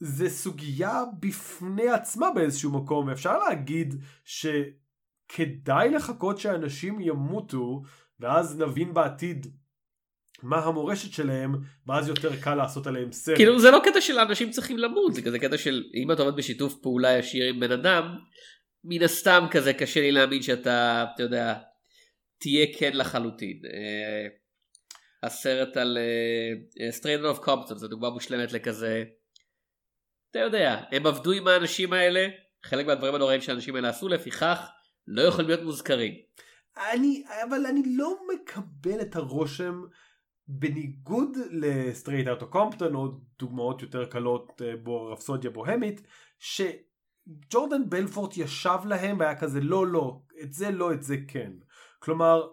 [0.01, 7.83] זה סוגיה בפני עצמה באיזשהו מקום ואפשר להגיד שכדאי לחכות שאנשים ימותו
[8.21, 9.47] ואז נבין בעתיד
[10.43, 11.55] מה המורשת שלהם
[11.87, 13.37] ואז יותר קל לעשות עליהם סרט.
[13.37, 16.37] כאילו זה לא קטע של אנשים צריכים למות זה כזה קטע של אם אתה עובד
[16.37, 18.19] בשיתוף פעולה ישיר עם בן אדם
[18.85, 21.55] מן הסתם כזה קשה לי להאמין שאתה אתה יודע
[22.39, 23.61] תהיה כן לחלוטין.
[23.65, 24.29] אה,
[25.23, 25.99] הסרט על
[26.91, 29.05] Straight Outta Compton זו דוגמה מושלמת לכזה.
[30.31, 32.29] אתה יודע הם עבדו עם האנשים האלה
[32.63, 34.69] חלק מהדברים הנוראים שהאנשים האלה עשו לפיכך
[35.07, 36.15] לא יכולים להיות מוזכרים.
[36.93, 39.83] אני, אבל אני לא מקבל את הרושם
[40.49, 46.01] בניגוד ל Straight Outta Compton או דוגמאות יותר קלות אה, כמו רפסודיה בוהמית
[46.39, 51.53] שג'ורדן בלפורט ישב להם והיה כזה לא לא את זה לא את זה כן
[51.99, 52.49] כלומר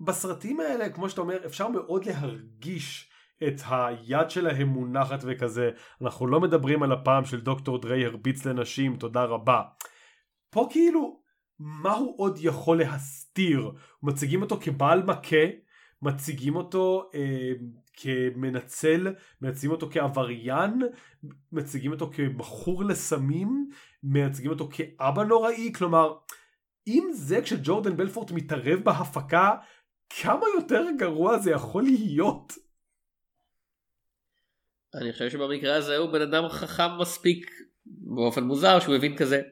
[0.00, 3.09] בסרטים האלה כמו שאתה אומר אפשר מאוד להרגיש
[3.46, 5.70] את היד שלהם מונחת וכזה.
[6.02, 9.62] אנחנו לא מדברים על הפעם של דוקטור דריי הרביץ לנשים תודה רבה.
[10.50, 11.20] פה כאילו
[11.58, 13.70] מה הוא עוד יכול להסתיר?
[14.02, 15.46] מציגים אותו כבעל מכה
[16.02, 17.52] מציגים אותו אה,
[17.92, 20.82] כמנצל, מציגים אותו כעבריין,
[21.52, 23.70] מציגים אותו כבחור לסמים,
[24.02, 26.14] מציגים אותו כאבא נוראי, כלומר,
[26.86, 29.54] אם זה כשג'ורדן בלפורט מתערב בהפקה,
[30.20, 32.52] כמה יותר גרוע זה יכול להיות?
[34.94, 37.50] אני חושב שבמקרה הזה הוא בן אדם חכם מספיק
[37.86, 39.42] באופן מוזר שהוא הבין כזה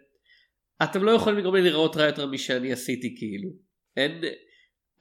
[0.83, 3.51] אתם לא יכולים לגרום לי לראות רע יותר משאני עשיתי כאילו
[3.96, 4.24] אין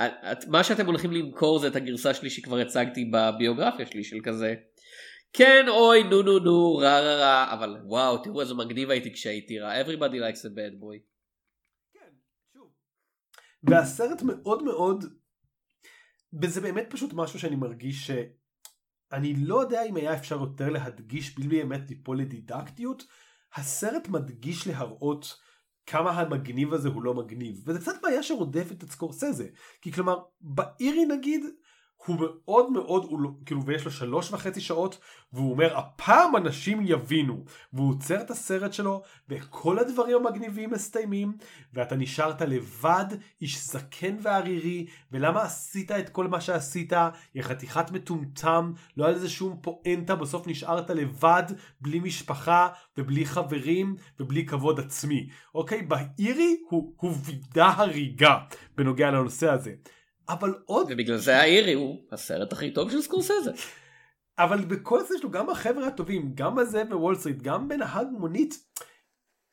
[0.02, 4.56] את, מה שאתם הולכים למכור זה את הגרסה שלי שכבר הצגתי בביוגרפיה שלי של כזה
[5.34, 9.60] כן אוי נו נו נו רע רע רע אבל וואו תראו איזה מגניב הייתי כשהייתי
[9.60, 11.00] רע everybody likes a bad boy.
[11.94, 12.10] כן,
[12.54, 12.72] שוב.
[13.64, 15.06] והסרט מאוד מאוד
[16.42, 18.12] וזה באמת פשוט משהו שאני מרגיש
[19.12, 23.04] שאני לא יודע אם היה אפשר יותר להדגיש בלי באמת ליפול לדידקטיות
[23.56, 25.38] הסרט מדגיש להראות
[25.86, 29.48] כמה המגניב הזה הוא לא מגניב וזה קצת בעיה שרודפת את סקורסזה
[29.82, 31.46] כי כלומר באירי נגיד
[32.08, 35.00] הוא מאוד מאוד הוא לא, כאילו ויש לו שלוש וחצי שעות
[35.34, 37.44] והוא אומר הפעם אנשים יבינו
[37.74, 41.38] והוא עוצר את הסרט שלו וכל הדברים המגניבים מסתיימים
[41.74, 43.06] ואתה נשארת לבד
[43.42, 46.94] איש זקן וערירי ולמה עשית את כל מה שעשית?
[47.36, 51.44] יא חתיכת מטומטם לא היה לזה שום פואנטה בסוף נשארת לבד
[51.82, 52.68] בלי משפחה
[52.98, 55.30] ובלי חברים ובלי כבוד עצמי.
[55.56, 55.82] אוקיי?
[55.82, 58.38] באירי הוא, הוא וידא הריגה
[58.76, 59.72] בנוגע לנושא הזה
[60.30, 60.88] אבל עוד...
[60.90, 63.52] ובגלל זה האירי הוא הסרט הכי טוב של סקורסזה.
[64.40, 68.56] אבל בכל זה יש לו גם החבר'ה הטובים, גם בזה בוול סטריט, גם בנהג מונית,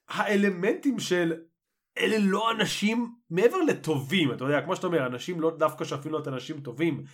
[0.09, 1.33] האלמנטים של
[1.99, 6.29] אלה לא אנשים מעבר לטובים, אתה יודע, כמו שאתה אומר, אנשים לא דווקא שאפילו את
[6.29, 7.05] אנשים טובים,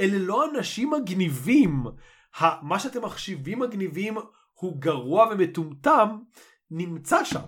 [0.00, 1.84] אלה לא אנשים מגניבים.
[2.62, 4.14] מה שאתם מחשיבים מגניבים
[4.52, 6.18] הוא גרוע ומטומטם,
[6.70, 7.40] נמצא שם.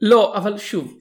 [0.00, 0.98] לא אבל שוב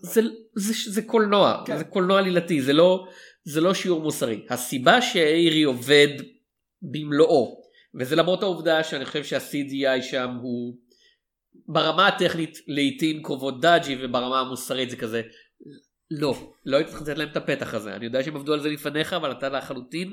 [0.00, 0.20] זה,
[0.54, 1.78] זה, זה קולנוע כן.
[1.78, 3.06] זה קולנוע עלילתי זה לא
[3.44, 6.08] זה לא שיעור מוסרי הסיבה שאירי עובד
[6.82, 7.62] במלואו
[7.94, 10.76] וזה למרות העובדה שאני חושב שה-CGI שם הוא
[11.68, 15.22] ברמה הטכנית לעיתים קרובות דאג'י וברמה המוסרית זה כזה
[16.10, 18.68] לא לא הייתי צריך לתת להם את הפתח הזה אני יודע שהם עבדו על זה
[18.68, 20.10] לפניך אבל אתה לחלוטין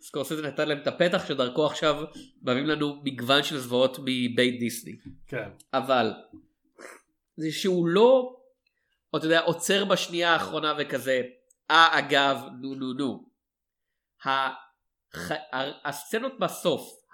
[0.00, 2.04] סקורסזה נתן להם את הפתח שדרכו עכשיו
[2.42, 5.48] מביאים לנו מגוון של זוועות מבית דיסני כן.
[5.74, 6.12] אבל
[7.40, 8.40] זה שהוא לא,
[9.16, 11.22] אתה יודע, עוצר בשנייה האחרונה וכזה,
[11.70, 13.30] אה אגב, נו נו נו.
[14.24, 15.30] הח...
[15.84, 17.06] הסצנות בסוף,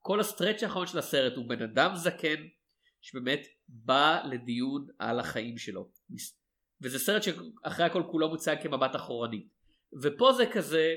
[0.00, 2.46] כל הסטרץ' האחרון של הסרט הוא בן אדם זקן
[3.00, 5.90] שבאמת בא לדיון על החיים שלו.
[6.80, 9.48] וזה סרט שאחרי הכל כולו מוצג כמבט אחורני.
[10.02, 10.94] ופה זה כזה,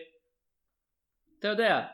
[1.40, 1.86] אתה יודע,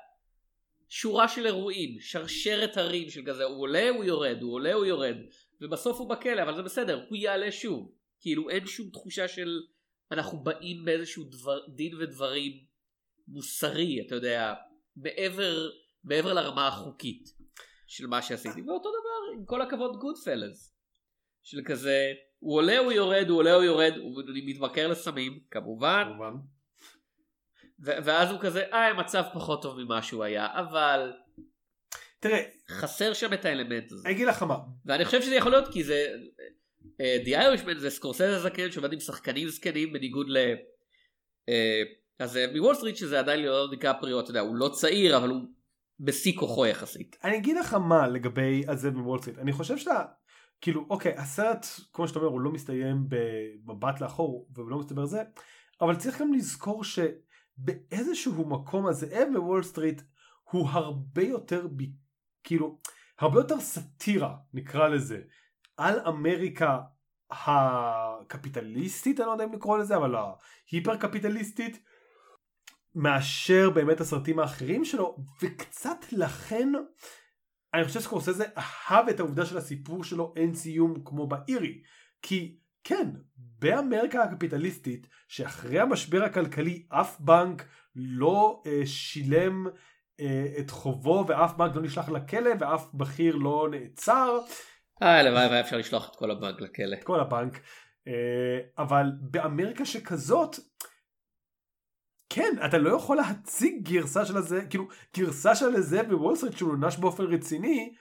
[0.90, 5.16] שורה של אירועים, שרשרת הרים של כזה, הוא עולה הוא יורד, הוא עולה הוא יורד,
[5.62, 7.92] ובסוף הוא בכלא אבל זה בסדר הוא יעלה שוב.
[8.20, 9.62] כאילו אין שום תחושה של
[10.12, 12.52] אנחנו באים באיזשהו דבר, דין ודברים
[13.28, 14.54] מוסרי אתה יודע
[14.96, 15.70] מעבר
[16.04, 17.30] מעבר לרמה החוקית
[17.88, 18.62] של מה שעשיתי.
[18.62, 20.76] ואותו דבר עם כל הכבוד גוד פלס
[21.44, 26.34] של כזה הוא עולה הוא יורד הוא עולה הוא יורד הוא מתמכר לסמים כמובן, כמובן.
[27.80, 31.14] ואז הוא כזה אה המצב פחות טוב ממה שהוא היה אבל
[32.22, 34.08] תראה, חסר שם את האלמנט הזה.
[34.08, 34.58] אני אגיד לך מה.
[34.86, 36.08] ואני חושב שזה יכול להיות כי זה,
[37.26, 40.38] די אה, Irishman זה סקורסזה זקן שעובד עם שחקנים זקנים בניגוד ל...
[41.50, 41.82] אה,
[42.20, 45.42] הזאב מוול סטריט שזה עדיין ליאונרדו דיקפריו, אתה יודע, הוא לא צעיר אבל הוא
[46.00, 47.16] בשיא כוחו יחסית.
[47.24, 50.04] אני אגיד לך מה לגבי הזאב מוול סטריט, אני חושב שאתה,
[50.62, 55.22] כאילו, אוקיי, הסרט, כמו שאתה אומר, הוא לא מסתיים במבט לאחור והוא לא מסתבר זה,
[55.82, 60.02] אבל צריך גם לזכור שבאיזשהו מקום הזאב בוול סטריט
[60.52, 61.92] הוא הרבה יותר בי...
[62.44, 62.80] כאילו
[63.20, 65.22] הרבה יותר סאטירה נקרא לזה
[65.78, 66.80] על אמריקה
[67.32, 71.84] הקפיטליסטית אני לא יודע אם לקרוא לזה אבל ההיפר קפיטליסטית
[72.96, 76.70] מאשר באמת הסרטים האחרים שלו, וקצת לכן
[77.74, 81.82] אני חושב סקורסזה אהב את העובדה של הסיפור שלו אין סיום כמו באירי.
[82.22, 89.68] כי כן, באמריקה הקפיטליסטית, שאחרי המשבר הכלכלי אף בנק לא אה, שילם
[90.60, 94.40] את חובו ואף בנק לא נשלח לכלא ואף בכיר לא נעצר,
[95.04, 96.96] אה, הלוואי והיה אפשר לשלוח את כל הבנק לכלא.
[96.96, 97.60] את כל הבנק,
[98.08, 100.56] אה, אבל באמריקה שכזאת,
[102.30, 106.78] כן, אתה לא יכול להציג גרסה של הזה, כאילו, גרסה של הזה בוול סטריט שהוא
[106.78, 107.96] נש באופן רציני,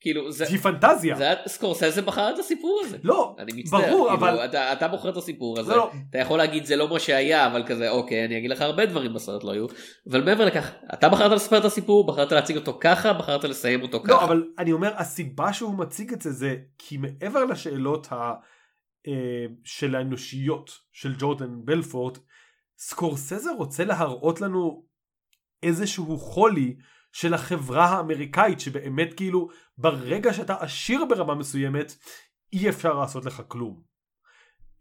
[0.00, 0.46] כאילו זה...
[0.48, 1.16] היא פנטזיה.
[1.16, 2.98] זה סקורסזה בחר את הסיפור הזה.
[3.02, 4.44] לא, אני מצטער, ברור, כאילו, אבל...
[4.44, 5.90] אתה, אתה בוחר את הסיפור הזה, לא, לא.
[6.10, 9.14] אתה יכול להגיד זה לא מה שהיה, אבל כזה אוקיי, אני אגיד לך הרבה דברים
[9.14, 9.66] בסרט לא היו,
[10.10, 14.00] אבל מעבר לכך, אתה בחרת לספר את הסיפור, בחרת להציג אותו ככה, בחרת לסיים אותו
[14.00, 14.12] ככה.
[14.12, 18.32] לא, אבל אני אומר, הסיבה שהוא מציג את זה זה כי מעבר לשאלות ה...
[19.08, 22.18] אה, של האנושיות של ג'ורדן בלפורט,
[22.78, 24.84] סקורסזה רוצה להראות לנו
[25.62, 26.76] איזשהו חולי
[27.12, 31.94] של החברה האמריקאית שבאמת כאילו ברגע שאתה עשיר ברמה מסוימת
[32.52, 33.90] אי אפשר לעשות לך כלום.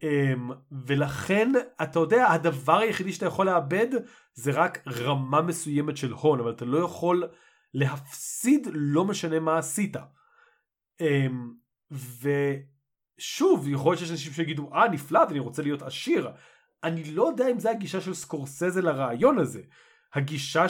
[0.03, 0.53] Um,
[0.87, 1.51] ולכן
[1.83, 3.87] אתה יודע הדבר היחידי שאתה יכול לאבד
[4.33, 7.23] זה רק רמה מסוימת של הון אבל אתה לא יכול
[7.73, 9.95] להפסיד לא משנה מה עשית.
[11.01, 11.05] Um,
[13.19, 16.29] ושוב יכול להיות שיש אנשים שיגידו אה נפלא אני רוצה להיות עשיר
[16.83, 19.61] אני לא יודע אם זה הגישה של סקורסזה לרעיון הזה.
[20.13, 20.69] הגישה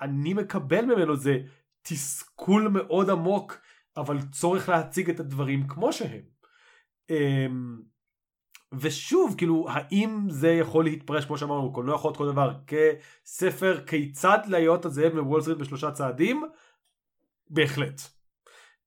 [0.00, 1.38] שאני מקבל ממנו זה
[1.82, 3.60] תסכול מאוד עמוק
[3.96, 6.22] אבל צורך להציג את הדברים כמו שהם.
[7.10, 7.80] אמ,
[8.72, 14.38] ושוב כאילו האם זה יכול להתפרש כמו שאמרנו קולנוע יכול להיות כל דבר כספר כיצד
[14.46, 16.44] להיות הזאב מוול סטריט בשלושה צעדים
[17.50, 18.00] בהחלט.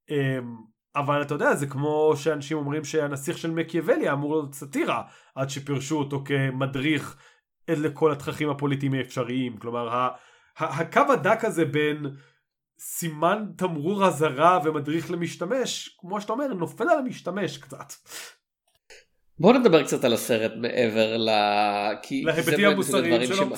[0.09, 0.57] אמ,
[0.95, 5.03] אבל אתה יודע זה כמו שאנשים אומרים שהנסיך של מקיאוולי אמור להיות סאטירה
[5.35, 7.17] עד שפירשו אותו כמדריך
[7.67, 10.09] לכל התככים הפוליטיים האפשריים כלומר
[10.57, 12.05] הקו הדק הזה בין
[12.79, 17.93] סימן תמרור אזהרה ומדריך למשתמש כמו שאתה אומר נופל על המשתמש קצת.
[19.39, 21.29] בוא נדבר קצת על הסרט מעבר ל...
[22.01, 23.55] כי להיבטים המוסריים שלו.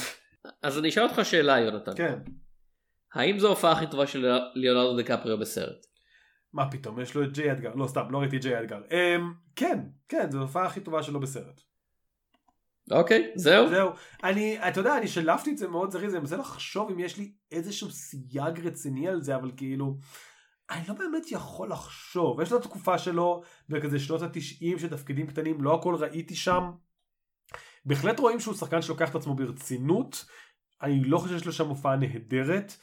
[0.62, 1.92] אז אני אשאל אותך שאלה יונתן.
[1.96, 2.20] כן.
[3.14, 5.86] האם זו ההופעה הכי טובה של ליאונרדו דקפריו בסרט?
[6.54, 9.22] מה פתאום יש לו את ג'יי אדגר לא סתם לא ראיתי את ג'יי אדגר um,
[9.56, 9.80] כן
[10.10, 11.62] כן זו ההופעה הכי טובה שלו בסרט.
[12.92, 13.70] אוקיי, זהו.
[13.70, 13.90] זהו
[14.24, 17.32] אני אתה יודע אני שלפתי את זה מאוד זריז אני מנסה לחשוב אם יש לי
[17.52, 19.98] איזשהו סייג רציני על זה אבל כאילו
[20.70, 25.64] אני לא באמת יכול לחשוב יש לו תקופה שלו בכזה שנות התשעים של תפקידים קטנים
[25.64, 26.72] לא הכל ראיתי שם.
[27.86, 30.26] בהחלט רואים שהוא שחקן שלוקח את עצמו ברצינות
[30.82, 32.74] אני לא חושב שיש לו שם הופעה נהדרת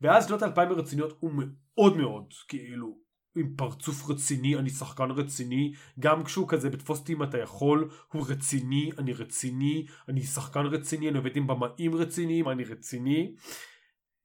[0.00, 3.01] ואז שנות האלפיים ברציניות הוא מאוד מאוד כאילו
[3.36, 8.26] עם פרצוף רציני אני שחקן רציני גם כשהוא כזה בתפוס אותי אם אתה יכול הוא
[8.28, 13.34] רציני אני רציני אני שחקן רציני אני עובד עם במאים רציניים אני רציני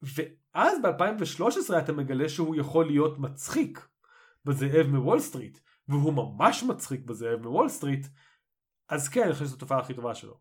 [0.01, 3.87] ואז ב-2013 אתה מגלה שהוא יכול להיות מצחיק
[4.45, 8.07] בזאב מוול סטריט והוא ממש מצחיק בזאב מוול סטריט
[8.89, 10.37] אז כן אני חושב שזו ההופעה הכי טובה שלו.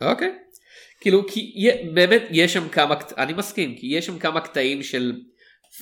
[0.00, 0.38] אוקיי.
[1.00, 5.22] כאילו כי באמת יש שם כמה אני מסכים כי יש שם כמה קטעים של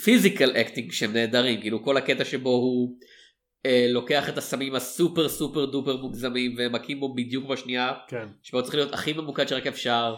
[0.05, 2.99] physical acting שהם נהדרים כאילו כל הקטע שבו הוא
[3.67, 8.27] אה, לוקח את הסמים ה super super duper מוגזמים ומכים בו בדיוק בשנייה כן.
[8.43, 10.15] שבו צריך להיות הכי ממוקד שרק אפשר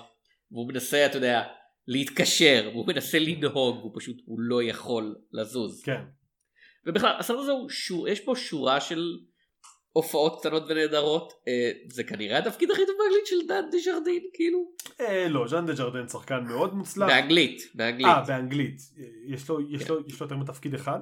[0.51, 1.43] והוא מנסה אתה יודע
[1.89, 6.01] להתקשר והוא מנסה לנהוג הוא פשוט הוא לא יכול לזוז כן.
[6.87, 9.19] ובכלל הסרט הזה הוא שור, יש פה שורה של
[9.93, 15.29] הופעות קטנות ונהדרות אה, זה כנראה התפקיד הכי טוב באנגלית של דן דז'רדין כאילו אה,
[15.29, 17.09] לא ז'אן דה ג'רדן שחקן מאוד מוצלח.
[17.09, 18.81] באנגלית באנגלית אה באנגלית.
[19.27, 21.01] יש לו יש לו יש לו יותר מתפקיד אחד?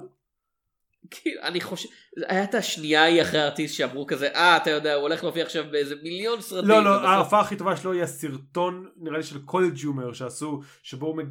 [1.11, 1.89] כאילו, אני חושב
[2.27, 5.65] היה את השנייה ההיא אחרי הארטיסט שאמרו כזה אה אתה יודע הוא הולך להופיע עכשיו
[5.71, 9.77] באיזה מיליון סרטים לא לא ההופעה הכי טובה שלו היא הסרטון נראה לי של קולג'
[9.77, 11.23] יומר שעשו שבו הוא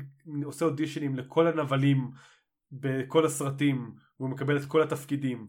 [0.44, 2.10] עושה אודישנים לכל הנבלים
[2.72, 3.90] בכל הסרטים
[4.20, 5.46] והוא מקבל את כל התפקידים.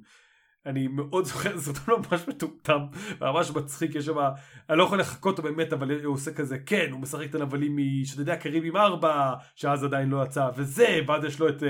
[0.66, 2.80] אני מאוד זוכר זה סרטון ממש מטומטם
[3.22, 4.18] ממש מצחיק יש שם
[4.70, 7.78] אני לא יכול לחכות אותו באמת אבל הוא עושה כזה כן הוא משחק את הנבלים
[8.06, 11.64] שאתה יודע קריבים 4 שאז עדיין לא יצא וזה ואז יש לו את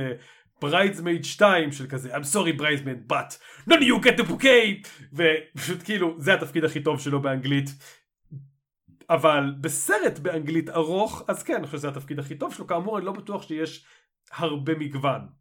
[0.62, 3.34] בריידסמייד 2 של כזה I'm sorry בריידסמייד but
[3.70, 7.70] of you get the bouquet ופשוט כאילו זה התפקיד הכי טוב שלו באנגלית.
[9.10, 13.06] אבל בסרט באנגלית ארוך אז כן אני חושב שזה התפקיד הכי טוב שלו כאמור אני
[13.06, 13.86] לא בטוח שיש
[14.32, 15.39] הרבה מגוון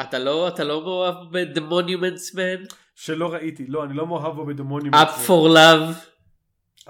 [0.00, 2.74] אתה לא אתה לא מאוהב ב-The Monuments Man?
[2.94, 5.94] שלא ראיתי לא אני לא מאוהב בו בדמונים Up for Love?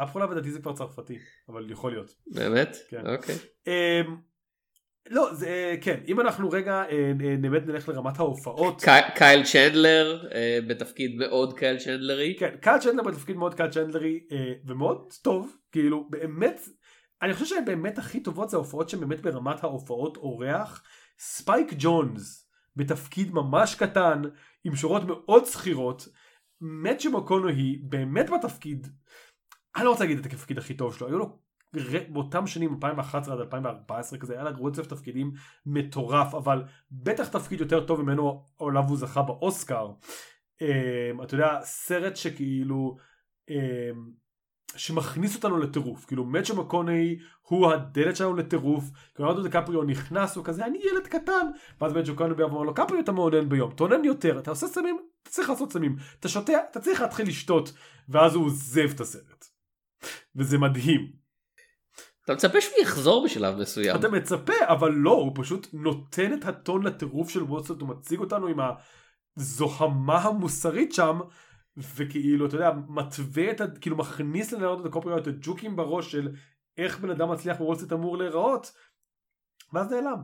[0.03, 2.77] אפרולה לדעתי זה כבר צרפתי אבל יכול להיות באמת?
[2.89, 3.07] כן.
[3.15, 3.35] אוקיי.
[3.67, 4.17] אמ,
[5.11, 6.91] לא זה אה, כן אם אנחנו רגע אה,
[7.25, 12.37] אה, באמת נלך לרמת ההופעות קי- קייל צ'נדלר אה, בתפקיד מאוד קייל צ'נדלרי.
[12.39, 16.61] כן קייל צ'נדלר בתפקיד מאוד קייל צ'נדלרי אה, ומאוד טוב כאילו באמת
[17.23, 20.83] אני חושב שהן באמת הכי טובות זה ההופעות שהן באמת ברמת ההופעות אורח.
[21.19, 24.23] ספייק ג'ונס בתפקיד ממש קטן
[24.65, 26.09] עם שורות מאוד זכירות.
[26.61, 28.87] מת'יו מקונוהי באמת בתפקיד,
[29.77, 31.39] אני לא רוצה להגיד את התפקיד הכי טוב שלו, היו לו
[32.09, 35.33] באותם שנים 2011 עד 2014 כזה היה לו רצף תפקידים
[35.67, 39.91] מטורף אבל בטח תפקיד יותר טוב ממה שעליו הוא זכה באוסקר.
[40.63, 42.97] אמ, אתה יודע סרט שכאילו
[43.51, 43.55] אמ,
[44.77, 46.05] שמכניס אותנו לטירוף.
[46.05, 48.85] כאילו מת'יו מקונוהיי הוא הדלת שלנו לטירוף.
[49.15, 51.47] לאונרדו דיקפריו נכנס הוא כזה אני ילד קטן
[51.81, 55.51] ואז מת'יו מקונוהיי אומר לדיקפריו אתה מאונן ביום תאונן יותר אתה עושה סמים אתה צריך
[55.51, 57.73] לעשות סמים אתה שותה אתה צריך להתחיל לשתות
[58.09, 59.45] ואז הוא עוזב את הסרט.
[60.37, 61.13] וזה מדהים.
[62.25, 63.97] אתה מצפה שהוא יחזור בשלב מסוים.
[63.97, 68.47] אתה מצפה אבל לא הוא פשוט נותן את הטון לטירוף של וולסטריט הוא מציג אותנו
[68.47, 68.59] עם
[69.37, 71.21] הזוהמה המוסרית שם
[71.77, 73.67] וכאילו אתה יודע מתווה את ה...
[73.81, 76.29] כאילו מכניס ללאונרדו דיקפריו את הג'וקים בראש של
[76.79, 78.73] איך בן אדם מצליח בוולסטריט אמור להיראות
[79.73, 80.19] ואז נעלם.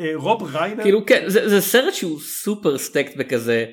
[0.00, 3.66] אה, רוב ריינר כאילו כן זה, זה סרט שהוא סופר stacked בכזה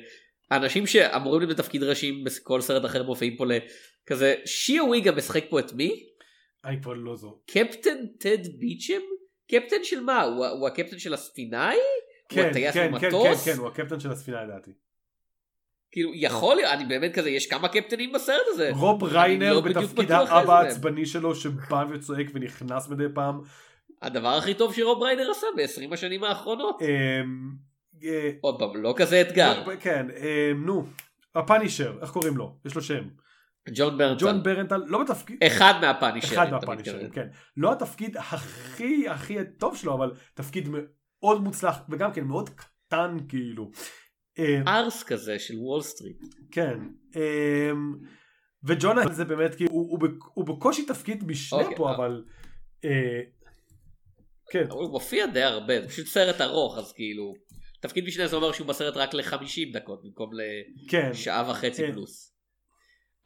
[0.52, 5.60] אנשים שאמורים להיות בתפקיד ראשים בכל סרט אחר מופיעים פה לכזה שיי וויגהם משחק פה
[5.60, 6.06] את מי?
[6.64, 7.40] אני כבר לא זו.
[7.46, 9.00] קפטן טד ביצ'ם?
[9.50, 10.22] קפטן של מה?
[10.22, 11.76] הוא, הוא הקפטן של הספינה?
[11.76, 11.82] הוא
[12.28, 13.44] כן, הטייס כן, כן, כן, במטוס?
[13.44, 14.70] כן, הוא הקפטן של הספינה לדעתי.
[15.92, 18.70] כאילו יכול להיות, אני באמת כזה, יש כמה קפטנים בסרט הזה.
[18.74, 20.58] רוב אני ריינר לא בתפקיד האבא.
[20.60, 23.40] העצבני שלו שבא וצועק ונכנס מדי פעם.
[24.02, 26.82] הדבר הכי טוב שרוב ריינר עשה ב-20 השנים האחרונות.
[26.82, 27.50] אמ,
[28.04, 29.62] אה, עוד פעם, לא כזה אתגר.
[29.80, 30.86] כן, אמ, נו,
[31.34, 32.56] הפאנישר, איך קוראים לו?
[32.64, 33.02] יש לו שם.
[33.74, 34.24] ג'ון ברנטל.
[34.24, 36.40] ג'ון ברנטל, לא בתפקיד, אחד מהפאנישרים.
[36.40, 37.10] אחד מהפאנישרים.
[37.10, 37.26] כן.
[37.56, 43.70] לא התפקיד הכי הכי טוב שלו, אבל תפקיד מאוד מוצלח, וגם כן מאוד קטן כאילו.
[44.38, 46.22] אמ, ארס כזה של וול סטריט.
[46.50, 46.78] כן.
[47.16, 47.94] אמ,
[48.64, 51.96] וג'ון זה באמת כאילו, הוא- הוא בק- הוא בקושי תפקיד משנה אוקיי, פה, אה.
[51.96, 52.24] אבל...
[52.84, 53.20] אה,
[54.50, 54.64] כן.
[54.70, 57.34] הוא מופיע די הרבה, זה פשוט סרט ארוך, אז כאילו...
[57.80, 60.30] תפקיד משנה זה אומר שהוא בסרט רק ל-50 דקות במקום
[60.88, 61.10] כן.
[61.10, 61.92] לשעה וחצי כן.
[61.92, 62.34] פלוס.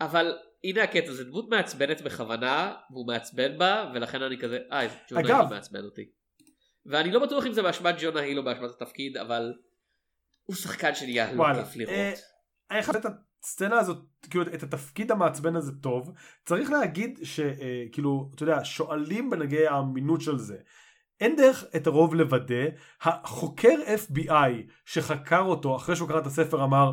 [0.01, 0.33] אבל
[0.65, 5.49] הנה הקטע, זה דמות מעצבנת בכוונה, והוא מעצבן בה, ולכן אני כזה, אה, ג'ונה היל
[5.51, 6.05] מעצבן אותי.
[6.87, 9.53] ואני לא בטוח אם זה באשמת ג'ונה היל או באשמת התפקיד, אבל
[10.45, 11.65] הוא שחקן שנהיה לא וואלה.
[11.65, 11.95] כיף לראות.
[12.71, 13.07] אה, חייב את
[13.43, 13.99] הסצנה הזאת,
[14.31, 16.13] כאילו את התפקיד המעצבן הזה טוב.
[16.45, 20.57] צריך להגיד שכאילו, אתה יודע, שואלים בנגעי האמינות של זה.
[21.21, 22.65] אין דרך את הרוב לוודא.
[23.03, 23.75] החוקר
[24.09, 26.93] FBI שחקר אותו אחרי שהוא קרא את הספר אמר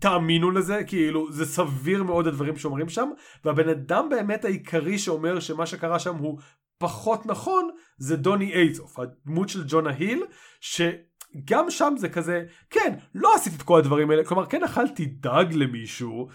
[0.00, 3.10] תאמינו לזה כאילו זה סביר מאוד הדברים שאומרים שם
[3.44, 6.38] והבן אדם באמת העיקרי שאומר שמה שקרה שם הוא
[6.78, 10.22] פחות נכון זה דוני אייזוף הדמות של ג'ונה היל
[11.36, 15.46] שגם שם זה כזה כן לא עשיתי את כל הדברים האלה כלומר כן אכלתי דג
[15.52, 16.28] למישהו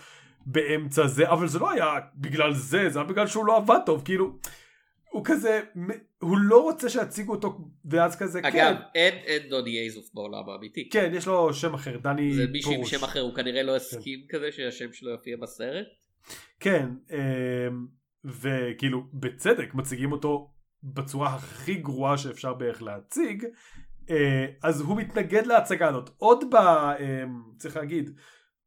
[0.45, 4.02] באמצע זה אבל זה לא היה בגלל זה זה היה בגלל שהוא לא עבד טוב
[4.06, 4.39] כאילו
[5.12, 5.62] הוא כזה
[6.22, 10.89] הוא לא רוצה שיציגו אותו ואז כזה אגב, כן אין אין דוני אייזוף בעולם האמיתי.
[10.89, 12.86] כן יש לו שם אחר דני זה מישהו עם.
[12.86, 15.88] שם אחר, הוא כנראה לא הסכים כזה שהשם שלו יופיע בסרט.
[16.60, 17.88] כן, אמ,
[18.26, 20.52] וכאילו בצדק מציגים אותו
[20.84, 23.45] בצורה הכי גרועה שאפשר בערך להציג,
[24.64, 26.09] אז הוא מתנגד להצגה הזאת.
[26.18, 26.55] עוד ב...
[26.55, 28.09] אמ, צריך להגיד,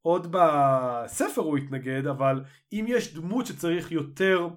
[0.02, 4.48] עוד בספר הוא התנגד, אבל אם יש דמות שצריך יותר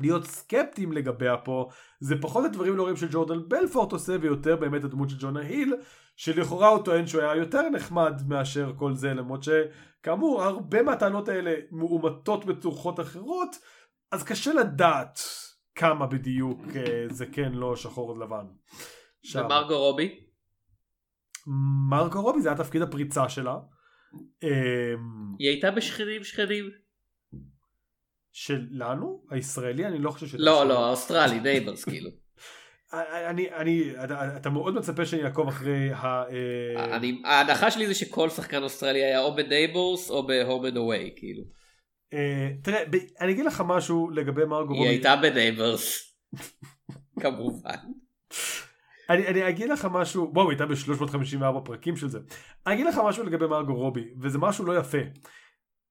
[0.00, 1.68] להיות סקפטיים לגביה פה,
[2.00, 5.74] זה פחות הדברים לא רואים של ג'ורדן בלפורט עושה, ויותר באמת הדמות של ג'ונה היל,
[6.16, 11.54] שלכאורה הוא טוען שהוא היה יותר נחמד מאשר כל זה, למרות שכאמור הרבה מהטענות האלה
[11.70, 13.56] מאומתות בצורות אחרות,
[14.12, 15.20] אז קשה לדעת
[15.74, 18.46] כמה בדיוק אה, זה כן לא שחור לבן.
[19.22, 19.44] שם.
[19.44, 20.20] ומרגו רובי?
[21.90, 23.56] מרקו רובי זה היה תפקיד הפריצה שלה.
[24.42, 24.48] אמ,
[25.38, 26.70] היא הייתה בשכנים שכנים?
[28.32, 29.24] שלנו?
[29.30, 29.86] הישראלי?
[29.86, 30.34] אני לא חושב ש...
[30.38, 32.10] לא, לא, האוסטרלי, Neighbours כאילו.
[32.92, 33.90] אני, אני,
[34.36, 36.04] אתה, מאוד מצפה שאני אעקוב אחרי ה...
[36.06, 40.66] אה, אני- ההנחה שלי זה שכל שחקן אוסטרלי היה או ב Neighbours או ב Home
[40.66, 41.42] and Away כאילו.
[42.12, 42.82] אה, תראה,
[43.20, 44.88] אני אגיד לך משהו לגבי מרגו רובי.
[44.90, 46.14] הייתה ב Neighbours.
[47.22, 47.76] כמובן.
[49.08, 52.18] אני, אני אגיד לך משהו, בואו, היא הייתה ב-354 פרקים של זה.
[52.66, 54.98] אני אגיד לך משהו לגבי מרגו רובי, וזה משהו לא יפה.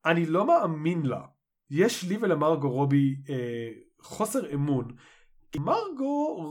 [0.06, 1.22] אני לא מאמין לה.
[1.70, 3.70] יש לי ולמרגו רובי אה,
[4.02, 4.88] חוסר אמון.
[5.60, 6.46] מרגו,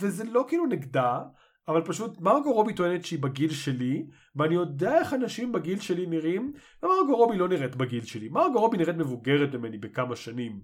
[0.00, 1.20] וזה לא כאילו נגדה,
[1.68, 6.52] אבל פשוט מרגו רובי טוענת שהיא בגיל שלי, ואני יודע איך אנשים בגיל שלי נראים,
[6.82, 8.28] ומרגו רובי לא נראית בגיל שלי.
[8.28, 10.60] מרגו רובי נראית מבוגרת ממני בכמה שנים.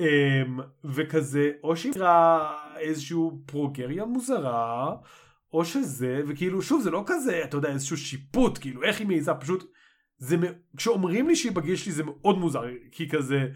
[0.00, 4.94] אמ, וכזה, או שהיא נראה איזשהו פרוגריה מוזרה,
[5.52, 9.34] או שזה, וכאילו, שוב, זה לא כזה, אתה יודע, איזשהו שיפוט, כאילו, איך היא מעיזה,
[9.34, 9.72] פשוט,
[10.18, 10.36] זה,
[10.76, 13.48] כשאומרים לי שהיא בגיל שלי זה מאוד מוזר, כי כזה,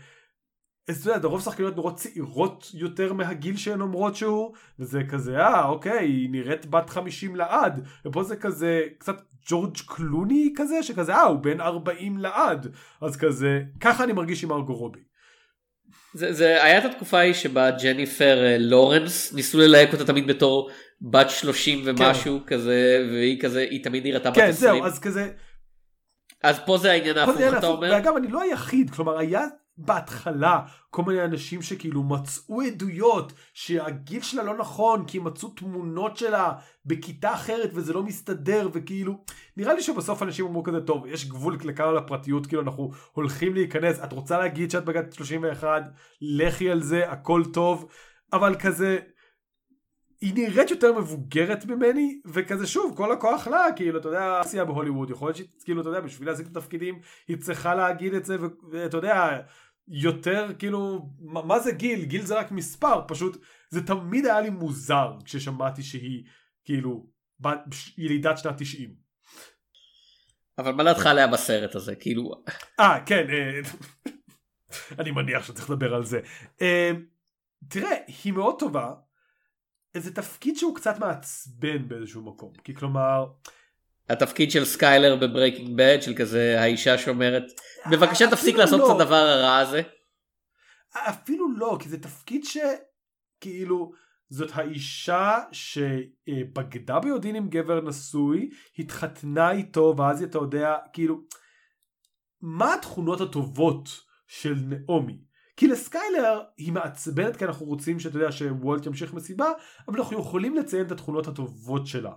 [0.88, 5.68] אז אתה יודע, לרוב שחקניות נורא צעירות יותר מהגיל שהן אומרות שהוא, וזה כזה, אה,
[5.68, 11.22] אוקיי, היא נראית בת 50 לעד, ופה זה כזה, קצת ג'ורג' קלוני כזה, שכזה, אה,
[11.22, 12.66] הוא בן 40 לעד,
[13.00, 15.00] אז כזה, ככה אני מרגיש עם ארגו רובי.
[16.14, 20.70] זה, זה היה את התקופה ההיא שבה ג'ניפר אה, לורנס ניסו ללהק אותה תמיד בתור
[21.00, 22.54] בת 30 ומשהו כן.
[22.54, 24.74] כזה והיא כזה היא תמיד נראתה בת כן, 20.
[24.74, 25.30] זהו, אז כזה,
[26.42, 27.90] אז פה זה העניין ההפוך אתה אומר.
[27.92, 29.40] ואגב, אני לא היחיד, כלומר, היה
[29.78, 30.60] בהתחלה
[30.90, 36.52] כל מיני אנשים שכאילו מצאו עדויות שהגיל שלה לא נכון, כי מצאו תמונות שלה
[36.86, 39.24] בכיתה אחרת וזה לא מסתדר, וכאילו,
[39.56, 44.00] נראה לי שבסוף אנשים אמרו כזה, טוב, יש גבול לכמה לפרטיות, כאילו אנחנו הולכים להיכנס,
[44.04, 45.82] את רוצה להגיד שאת בגדת 31,
[46.20, 47.88] לכי על זה, הכל טוב,
[48.32, 48.98] אבל כזה,
[50.20, 55.10] היא נראית יותר מבוגרת ממני, וכזה שוב, כל הכוח לה, כאילו, אתה יודע, עשייה בהוליווד,
[55.10, 56.98] יכול להיות שכאילו, אתה יודע, בשביל להשיג את התפקידים,
[57.28, 58.36] היא צריכה להגיד את זה,
[58.70, 59.40] ואתה יודע,
[59.88, 62.04] יותר, כאילו, מה, מה זה גיל?
[62.04, 66.24] גיל זה רק מספר, פשוט, זה תמיד היה לי מוזר כששמעתי שהיא,
[66.64, 67.06] כאילו,
[67.98, 68.94] ילידת שנת 90.
[70.58, 72.44] אבל מה דעתך עליה בסרט הזה כאילו
[72.80, 73.60] אה, כן, אה,
[74.98, 76.20] אני מניח שצריך לדבר על זה.
[76.62, 76.90] אה,
[77.68, 78.94] תראה, היא מאוד טובה.
[79.96, 82.52] זה תפקיד שהוא קצת מעצבן באיזשהו מקום.
[82.64, 83.26] כי כלומר,
[84.08, 87.44] התפקיד של סקיילר ב Breaking Bad של כזה האישה שאומרת
[87.90, 88.86] בבקשה תפסיק לעשות לא.
[88.86, 89.82] את הדבר הרע הזה.
[90.94, 93.92] אפילו לא, כי זה תפקיד שכאילו,
[94.28, 101.20] זאת האישה שבגדה ביודעין עם גבר נשוי, התחתנה איתו, ואז אתה יודע, כאילו,
[102.40, 103.88] מה התכונות הטובות
[104.26, 105.18] של נעמי?
[105.56, 109.46] כי לסקיילר היא מעצבנת כי אנחנו רוצים שאתה יודע שוולט ימשיך מסיבה,
[109.88, 112.12] אבל אנחנו יכולים לציין את התכונות הטובות שלה.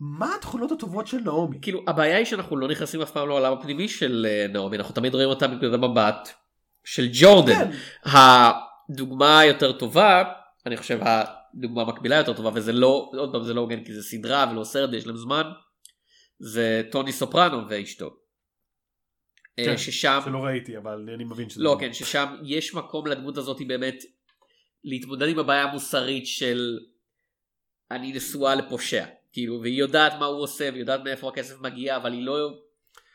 [0.00, 1.58] מה התכונות הטובות של נעמי?
[1.62, 5.14] כאילו הבעיה היא שאנחנו לא נכנסים אף פעם לעולם הפנימי של אה, נעמי אנחנו תמיד
[5.14, 6.28] רואים אותה מנקודת המבט
[6.84, 7.54] של ג'ורדן.
[7.54, 7.70] כן,
[8.90, 10.22] הדוגמה היותר טובה
[10.66, 14.02] אני חושב הדוגמה המקבילה יותר טובה וזה לא עוד פעם זה לא הוגן כי זה
[14.02, 15.42] סדרה ולא סרט ויש להם זמן
[16.38, 18.16] זה טוני סופרנו ואשתו.
[19.58, 21.62] אה, כן, ששם שלא ראיתי, אבל אני מבין שזה...
[21.62, 24.04] לא כן ששם יש מקום לדמות הזאת באמת
[24.84, 26.78] להתמודד עם הבעיה המוסרית של
[27.90, 29.04] אני נשואה לפושע
[29.34, 32.36] כאילו והיא יודעת מה הוא עושה והיא יודעת מאיפה הכסף מגיע אבל היא לא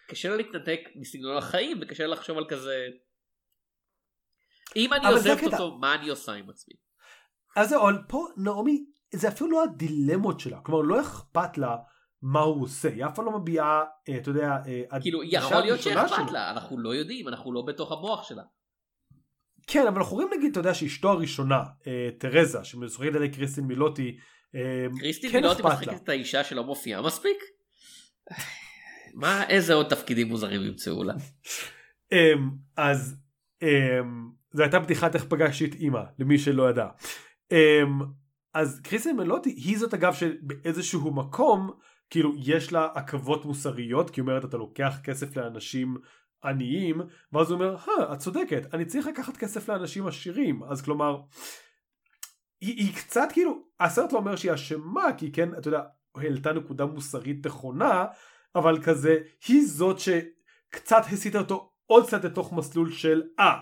[0.08, 2.88] קשה לה להתנתק מסגנון החיים וקשה לה לחשוב על כזה
[4.76, 5.54] אם אני עוזבת.
[5.54, 6.74] אותו מה אני עושה עם עצמי.
[7.56, 11.76] אז זהו, אבל פה נעמי, זה אפילו לא הדילמות שלה, כלומר לא אכפת לה
[12.22, 14.58] מה הוא עושה, היא אף פעם לא מביעה, אה, אתה יודע,
[14.92, 16.32] אה, כאילו יכול להיות שאכפת.
[16.32, 18.44] לה אנחנו לא יודעים אנחנו לא בתוך המוח שלה.
[19.68, 23.64] כן, אבל אנחנו רואים נגיד, אתה יודע, שאשתו הראשונה, אה, תרזה, שמשוחקת על ידי קריסטין
[23.64, 24.18] מילוטי,
[25.00, 26.04] קריסטין כן אכפת משחקת.
[26.04, 27.38] את האישה שלא מופיעה מספיק?
[29.14, 31.14] מה איזה עוד תפקידים מוזרים ימצאו לה?
[32.12, 33.16] אמ, אז
[33.62, 36.88] אמ, זו הייתה בדיחת איך פגשתי את אימא, למי שלא ידע.
[37.52, 38.00] אמ,
[38.54, 41.72] אז קריסטין מלוטי היא זאת אגב שבאיזשהו מקום
[42.10, 45.98] כאילו יש לה עכבות מוסריות כי היא אומרת אתה לוקח כסף לאנשים
[46.44, 47.02] עניים
[47.34, 47.78] ואז הוא אומר
[48.14, 51.22] את צודקת אני צריך לקחת כסף לאנשים עשירים אז כלומר
[52.62, 55.82] היא, היא קצת כאילו הסרט לא אומר שהיא אשמה כי כן אתה יודע
[56.16, 58.06] העלתה נקודה מוסרית נכונה
[58.56, 63.62] אבל כזה היא זאת שקצת הסיטה אותו עוד קצת לתוך מסלול של אה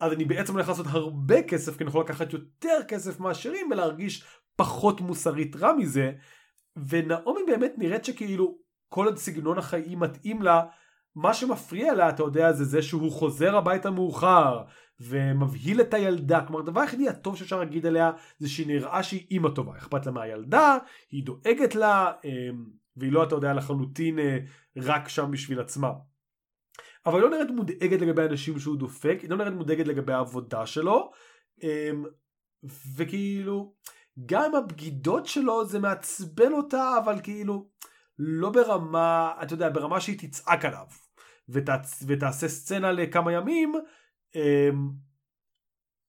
[0.00, 4.24] אז אני בעצם הולך לעשות הרבה כסף כי אני יכול לקחת יותר כסף מהעשירים ולהרגיש
[4.56, 6.12] פחות מוסרית רע מזה.
[6.88, 10.62] ונעמי באמת נראית שכאילו כל עוד סגנון החיים מתאים לה
[11.14, 14.62] מה שמפריע לה אתה יודע זה זה שהוא חוזר הביתה מאוחר
[15.00, 16.44] ומבהיל את הילדה.
[16.46, 19.76] כלומר הדבר היחידי הטוב שאפשר להגיד עליה זה שהיא נראה שהיא אימא טובה.
[19.76, 20.78] אכפת לה מהילדה
[21.10, 22.64] היא דואגת לה אמ,
[22.96, 24.38] והיא לא אתה יודע לחלוטין אה,
[24.76, 25.92] רק שם בשביל עצמה.
[27.06, 30.66] אבל היא לא נראית מודאגת לגבי האנשים שהוא דופק, היא לא נראית מודאגת לגבי העבודה
[30.66, 31.10] שלו,
[31.62, 32.04] אמ,
[32.96, 33.74] וכאילו,
[34.26, 37.68] גם הבגידות שלו זה מעצבן אותה, אבל כאילו,
[38.18, 40.86] לא ברמה, אתה יודע, ברמה שהיא תצעק עליו,
[41.48, 42.04] ותעצ...
[42.06, 43.74] ותעשה סצנה לכמה ימים,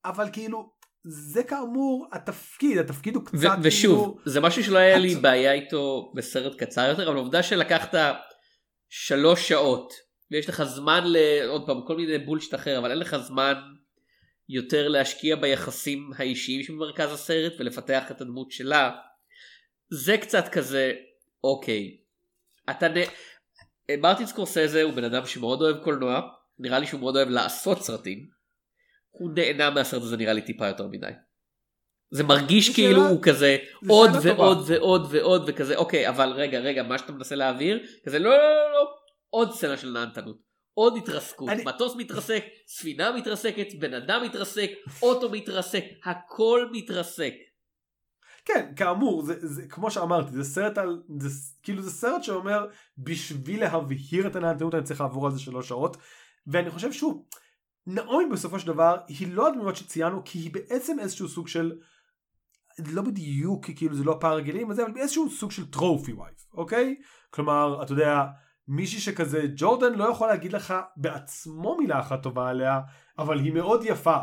[0.06, 4.20] אבל כאילו, זה כאמור התפקיד, התפקיד הוא קצת ו- ושוב כאילו...
[4.26, 7.96] זה משהו שלא היה לי בעיה איתו בסרט קצר יותר אבל העובדה שלקחת
[8.90, 9.94] שלוש שעות
[10.32, 13.54] ויש לך זמן לעוד פעם כל מיני בולשיט אחר אבל אין לך זמן
[14.50, 18.92] יותר להשקיע ביחסים האישיים שבמרכז הסרט ולפתח את הדמות שלה
[19.90, 20.94] זה קצת כזה
[21.44, 21.98] אוקיי.
[22.70, 22.94] אתה נ...
[24.02, 26.22] מרטין סקורסזה הוא בן אדם שמאוד אוהב קולנוע
[26.60, 28.28] נראה לי שהוא מאוד אוהב לעשות סרטים
[29.10, 31.08] הוא נהנה מהסרט הזה נראה לי טיפה יותר מדי.
[32.12, 34.34] זה מרגיש זו כאילו שאלה- הוא כזה עוד טובה.
[34.34, 38.38] ועוד ועוד ועוד וכזה אוקיי אבל רגע רגע מה שאתה מנסה להעביר כזה לא לא
[38.38, 38.90] לא לא
[39.30, 40.38] עוד סצנה של נהנתנות
[40.74, 47.34] עוד התרסקות, אני- מטוס מתרסק, ספינה מתרסקת, בן אדם מתרסק, אוטו מתרסק, הכל מתרסק.
[48.46, 51.30] כן, כאמור, זה, זה, כמו שאמרתי, זה סרט על, זה,
[51.64, 52.66] כאילו זה סרט שאומר,
[52.98, 55.98] בשביל להבהיר את הנהנתנות אני צריך לעבור על זה שלוש שעות,
[56.48, 57.26] ואני חושב שהוא,
[57.88, 61.74] נעמי בסופו של דבר, היא לא הדמויות שציינו, כי היא בעצם איזשהו סוג של,
[62.80, 66.96] לא בדיוק, כאילו זה לא פער רגילים, וזה, אבל איזשהו סוג של טרופי וייף, אוקיי?
[67.30, 68.24] כלומר, אתה יודע,
[68.68, 72.80] מישהי שכזה, ג'ורדן לא יכול להגיד לך בעצמו מילה אחת טובה עליה,
[73.20, 74.18] אבל היא מאוד יפה,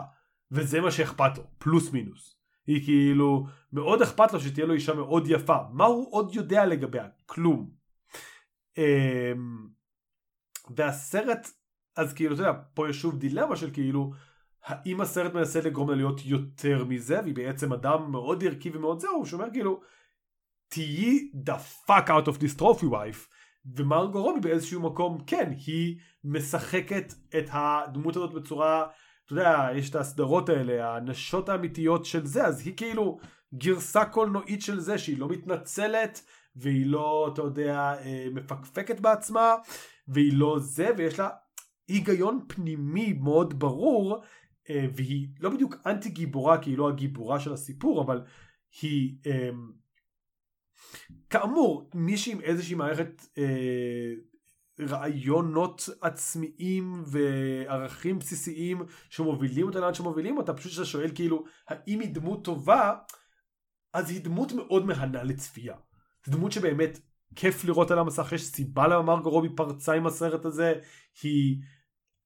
[0.51, 2.37] וזה מה שאכפת לו, פלוס מינוס.
[2.67, 5.57] היא כאילו, מאוד אכפת לו שתהיה לו אישה מאוד יפה.
[5.73, 7.09] מה הוא עוד יודע לגביה?
[7.27, 7.71] כלום.
[8.79, 9.69] אמ,
[10.77, 11.49] והסרט,
[12.01, 14.13] אז כאילו, אתה יודע, פה יש שוב דילמה של כאילו,
[14.65, 19.27] האם הסרט מנסה לגרום לה להיות יותר מזה, והיא בעצם אדם מאוד ערכי ומאוד זהו,
[19.27, 19.81] שאומר כאילו,
[20.69, 23.27] תהיי the fuck out of this trophy wife.
[23.77, 28.87] ומרגו רובי באיזשהו מקום, כן, היא משחקת את הדמות הזאת בצורה,
[29.25, 33.19] אתה יודע, יש את הסדרות האלה, הנשות האמיתיות של זה, אז היא כאילו
[33.55, 36.23] גרסה קולנועית של זה, שהיא לא מתנצלת,
[36.57, 39.55] והיא לא, אתה יודע, אה, מפקפקת בעצמה,
[40.09, 41.29] והיא לא זה, ויש לה
[41.91, 44.23] היגיון פנימי מאוד ברור,
[44.71, 48.21] אה, והיא לא בדיוק אנטי גיבורה, כי היא לא הגיבורה של הסיפור, אבל
[48.83, 49.17] היא...
[49.27, 49.51] אה,
[51.31, 54.13] כאמור, מישהי עם איזושהי מערכת אה,
[54.81, 62.15] רעיונות עצמיים וערכים בסיסיים שמובילים אותה לאן שמובילים אותה, פשוט שאתה שואל כאילו, האם היא
[62.15, 62.95] דמות טובה,
[63.93, 65.77] אז היא דמות מאוד מהנה לצפייה.
[66.27, 66.99] זו דמות שבאמת
[67.37, 70.75] כיף לראות על המסך, יש סיבה למה מרגו רובי פרצה עם הסרט הזה,
[71.23, 71.57] היא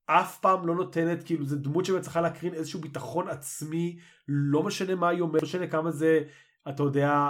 [0.07, 3.99] אף פעם לא נותנת, כאילו זו דמות שבאמת צריכה להקרין איזשהו ביטחון עצמי,
[4.29, 6.23] לא משנה מה היא אומרת, לא משנה כמה זה,
[6.69, 7.29] אתה יודע,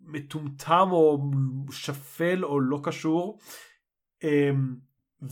[0.00, 1.30] מטומטם או
[1.70, 3.38] שפל או לא קשור
[4.22, 4.76] אמ,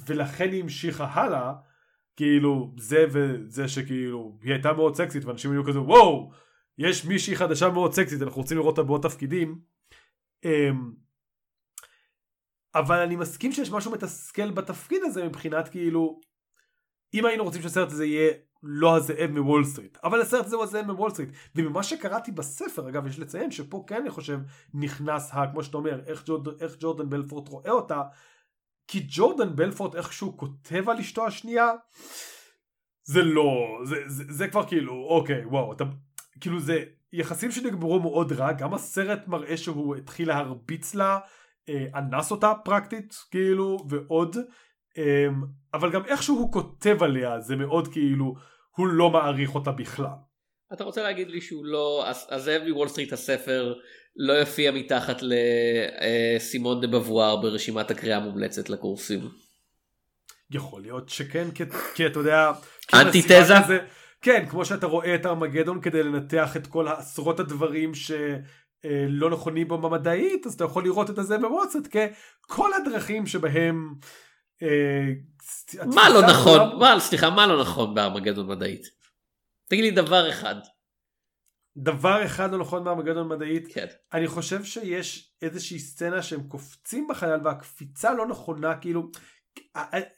[0.06, 1.52] ולכן היא המשיכה הלאה
[2.16, 6.32] כאילו זה וזה שכאילו היא הייתה מאוד סקסית ואנשים היו כזה וואו
[6.78, 9.60] יש מישהי חדשה מאוד סקסית אנחנו רוצים לראות אותה בעוד תפקידים.
[10.44, 10.92] אמ,
[12.74, 16.20] אבל אני מסכים שיש משהו מתסכל בתפקיד הזה מבחינת כאילו
[17.14, 18.32] אם היינו רוצים שהסרט הזה יהיה
[18.62, 23.06] לא הזאב מוול סטריט אבל הסרט הזה הוא הזאב מוול סטריט וממה שקראתי בספר אגב
[23.06, 24.38] יש לציין שפה כן אני חושב
[24.74, 25.46] נכנס ה...
[25.52, 28.02] כמו שאתה אומר איך, ג'ורד, איך ג'ורדן בלפורט רואה אותה
[28.88, 31.68] כי ג'ורדן בלפורט איכשהו כותב על אשתו השנייה
[33.04, 35.84] זה לא זה, זה, זה כבר כאילו אוקיי וואו אתה
[36.40, 41.18] כאילו זה יחסים שנגמרו מאוד רע גם הסרט מראה שהוא התחיל להרביץ לה
[41.68, 44.36] אה, אנס אותה פרקטית כאילו ועוד
[45.74, 48.34] אבל גם איכשהו הוא כותב עליה זה מאוד כאילו
[48.76, 50.06] הוא לא מעריך אותה בכלל.
[50.72, 53.74] אתה רוצה להגיד לי שהוא לא, אז- הזאב מוול סטריט הספר
[54.16, 59.20] לא יופיע מתחת לסימון דה בבואר ברשימת הקריאה המומלצת לקורסים.
[60.50, 61.64] יכול להיות שכן כי,
[61.94, 62.52] כי אתה יודע
[62.94, 63.54] אנטיתזה?
[64.22, 69.78] כן כמו שאתה רואה את ארמגדון כדי לנתח את כל העשרות הדברים שלא נכונים בו
[69.78, 74.06] במדעית אז אתה יכול לראות את הזה בוואטסאפ ככל הדרכים שבהם אה,
[75.94, 78.86] מה לא נכון, מה, סליחה, מה לא נכון בארמגדון מדעית?
[79.68, 80.54] תגיד לי דבר אחד.
[81.76, 83.86] דבר אחד לא נכון בארמגדון מדעית כן.
[84.12, 89.10] אני חושב שיש איזושהי סצנה שהם קופצים בחלל והקפיצה לא נכונה כאילו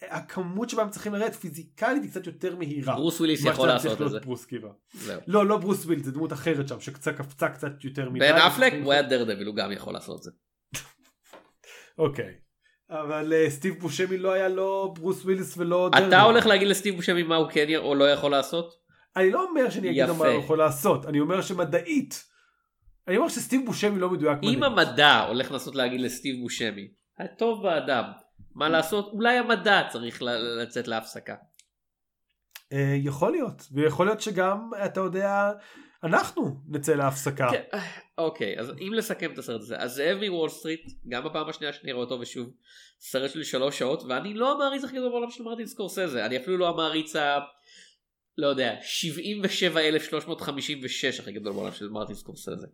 [0.01, 2.95] הכמות שבה הם צריכים לרדת פיזיקלית היא קצת יותר מהירה.
[2.95, 4.21] ברוס וויליס יכול לעשות את זה.
[4.21, 4.69] ברוס קיבה.
[4.93, 5.21] זהו.
[5.27, 8.29] לא לא ברוס וויל זה דמות אחרת שם שקצת קפצה קצת יותר מדי.
[8.33, 10.31] בן אפלק הוא היה דרדביל הוא גם יכול לעשות את זה.
[11.99, 12.35] אוקיי.
[13.01, 16.09] אבל אה, סטיב בושמי לא היה לא ברוס וויליס ולא דרדן.
[16.09, 18.75] אתה הולך להגיד לסטיב בושמי מה הוא כן או לא יכול לעשות?
[19.17, 20.27] אני לא אומר שאני אגיד לו מה.
[20.27, 22.25] הוא יכול לעשות אני אומר שמדעית.
[23.09, 24.59] אני אומר שסטיב בושמי לא מדויק מדעית.
[24.59, 26.89] אם המדע הולך לנסות להגיד לסטיב בושמי
[27.19, 28.05] הטוב באדם
[28.55, 30.23] מה לעשות אולי המדע צריך
[30.63, 31.35] לצאת להפסקה.
[32.73, 35.53] אה, יכול להיות ויכול להיות שגם אתה יודע
[36.05, 37.51] אנחנו נצא להפסקה.
[38.25, 41.93] אוקיי אז אם לסכם את הסרט הזה אז זאב מוול סטריט גם בפעם השנייה שאני
[41.93, 42.51] רואה אותו ושוב
[43.01, 46.57] סרט שלי שלוש שעות ואני לא המעריץ הכי גדול בעולם של מרטין סקורסזה אני אפילו
[46.57, 47.39] לא המעריץ ה...
[48.39, 52.67] לא יודע 77,356 הכי גדול בעולם של מרטין סקורסזה.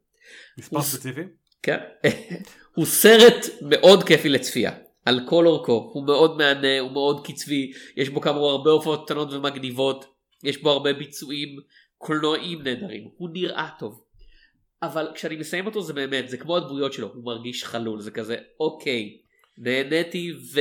[0.58, 1.20] מספר ספציפי.
[1.62, 1.78] כן.
[2.76, 4.72] הוא סרט מאוד כיפי לצפייה.
[5.04, 9.32] על כל אורכו, הוא מאוד מהנה, הוא מאוד קצבי, יש בו כאמור הרבה הופעות קטנות
[9.32, 10.04] ומגניבות,
[10.42, 11.58] יש בו הרבה ביצועים
[11.98, 14.04] קולנועיים נהדרים, הוא נראה טוב.
[14.82, 18.36] אבל כשאני מסיים אותו זה באמת, זה כמו הדמויות שלו, הוא מרגיש חלול, זה כזה
[18.60, 19.22] אוקיי,
[19.58, 20.60] נהניתי ו...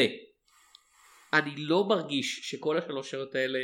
[1.34, 3.59] אני לא מרגיש שכל השלוש שעות האלה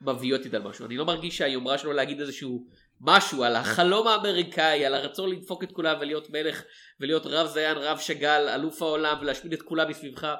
[0.00, 2.66] מביאות איתן משהו, אני לא מרגיש שהיומרה שלו להגיד איזשהו
[3.00, 6.62] משהו על החלום האמריקאי, על הרצון לדפוק את כולם ולהיות מלך
[7.00, 10.34] ולהיות רב זיין, רב שגל, אלוף העולם ולהשמיד את כולם מסביבך.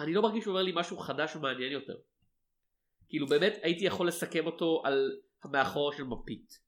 [0.00, 1.94] אני לא מרגיש שהוא אומר לי משהו חדש ומעניין יותר.
[3.08, 5.10] כאילו באמת הייתי יכול לסכם אותו על
[5.44, 6.67] המאחורה של מפית.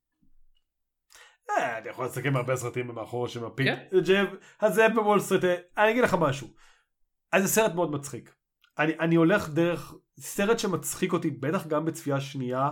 [1.49, 3.39] אה, אני יכול לסכם הרבה סרטים במאחורה של.
[3.57, 3.99] כן.
[4.05, 4.27] ג'ב,
[4.61, 6.47] הזאב בוול סטריט, אה, אני אגיד לך משהו.
[7.31, 8.35] אז זה סרט מאוד מצחיק.
[8.79, 12.69] אני, אני הולך דרך סרט שמצחיק אותי, בטח גם בצפייה שנייה,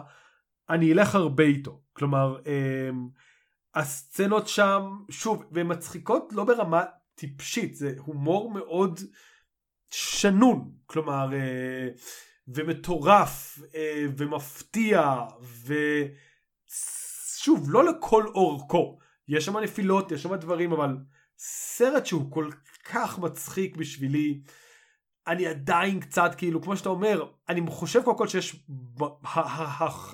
[0.70, 1.82] אני אלך הרבה איתו.
[1.94, 3.10] כלומר, אמ,
[3.76, 6.84] הסצנות שם, שוב, והן מצחיקות לא ברמה
[7.16, 9.00] טיפשית, זה הומור מאוד
[9.90, 10.72] שנון.
[10.86, 11.88] כלומר, אה,
[12.48, 15.16] ומטורף, אה, ומפתיע,
[17.40, 19.00] ושוב, לא לכל אורכו.
[19.28, 20.98] יש שם נפילות, יש שם דברים, אבל
[21.38, 22.50] סרט שהוא כל
[22.92, 24.42] כך מצחיק בשבילי,
[25.28, 28.68] אני עדיין קצת כאילו, כמו שאתה אומר, אני חושב קודם כל שיש,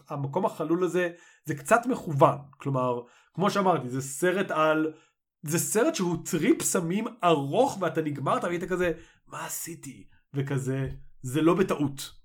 [0.10, 1.10] המקום החלול הזה,
[1.46, 2.38] זה קצת מכוון.
[2.52, 3.02] כלומר,
[3.34, 4.94] כמו שאמרתי, זה סרט על...
[5.42, 8.92] זה סרט שהוא טריפ סמים ארוך ואתה נגמרת והיית כזה,
[9.28, 10.08] מה עשיתי?
[10.34, 10.90] וכזה,
[11.22, 12.25] זה לא בטעות.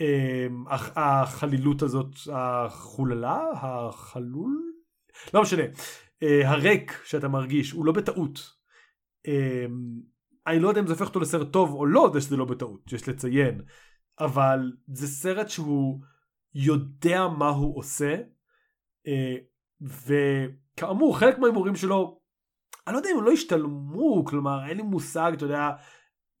[0.00, 4.72] אמ, הח- החלילות הזאת, החוללה, החלול?
[5.34, 5.62] לא משנה.
[6.22, 8.52] אה, הריק שאתה מרגיש הוא לא בטעות.
[9.26, 10.00] אמ,
[10.46, 12.92] אני לא יודע אם זה הופך אותו לסרט טוב או לא, זה שזה לא בטעות,
[12.92, 13.60] יש לציין.
[14.20, 16.00] אבל זה סרט שהוא
[16.54, 18.16] יודע מה הוא עושה,
[19.06, 19.36] אה,
[19.82, 22.20] וכאמור, חלק מההימורים שלו,
[22.86, 25.70] אני לא יודע אם הם לא השתלמו, כלומר, אין לי מושג, אתה יודע,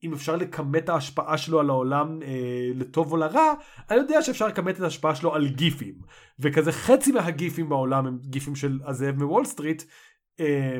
[0.02, 3.54] אם אפשר לכמת ההשפעה שלו על העולם אה, לטוב או לרע,
[3.90, 5.94] אני יודע שאפשר לכמת את ההשפעה שלו על גיפים.
[6.38, 9.82] וכזה חצי מהגיפים בעולם הם גיפים של הזאב מוול סטריט.
[10.40, 10.78] אה,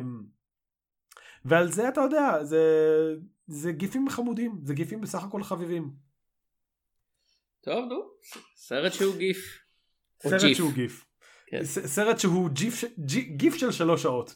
[1.45, 2.63] ועל זה אתה יודע, זה,
[3.47, 5.91] זה גיפים חמודים, זה גיפים בסך הכל חביבים.
[7.61, 8.01] טוב נו,
[8.55, 9.59] סרט שהוא גיף.
[10.25, 10.55] או סרט.
[10.55, 11.05] שהוא גיף.
[11.47, 11.63] כן.
[11.65, 12.83] סרט שהוא ג'יף,
[13.35, 14.35] גיף של שלוש שעות.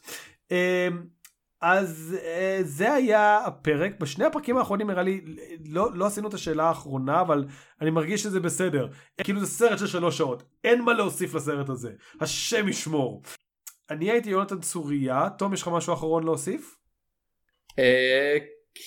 [0.51, 0.87] אה,
[1.67, 3.99] אז אה, זה היה הפרק.
[3.99, 5.21] בשני הפרקים האחרונים נראה לי,
[5.69, 7.45] לא, לא עשינו את השאלה האחרונה, אבל
[7.81, 8.87] אני מרגיש שזה בסדר.
[9.23, 10.43] כאילו זה סרט של שלוש שעות.
[10.63, 11.91] אין מה להוסיף לסרט הזה.
[12.21, 13.21] השם ישמור.
[13.89, 15.29] אני הייתי יונתן צוריה.
[15.37, 16.77] תום, יש לך משהו אחרון להוסיף?
[17.79, 18.37] אה,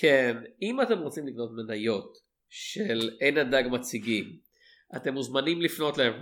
[0.00, 2.18] כן, אם אתם רוצים לקנות מניות
[2.48, 4.24] של עין הדג מציגים,
[4.96, 6.12] אתם מוזמנים לפנות להם.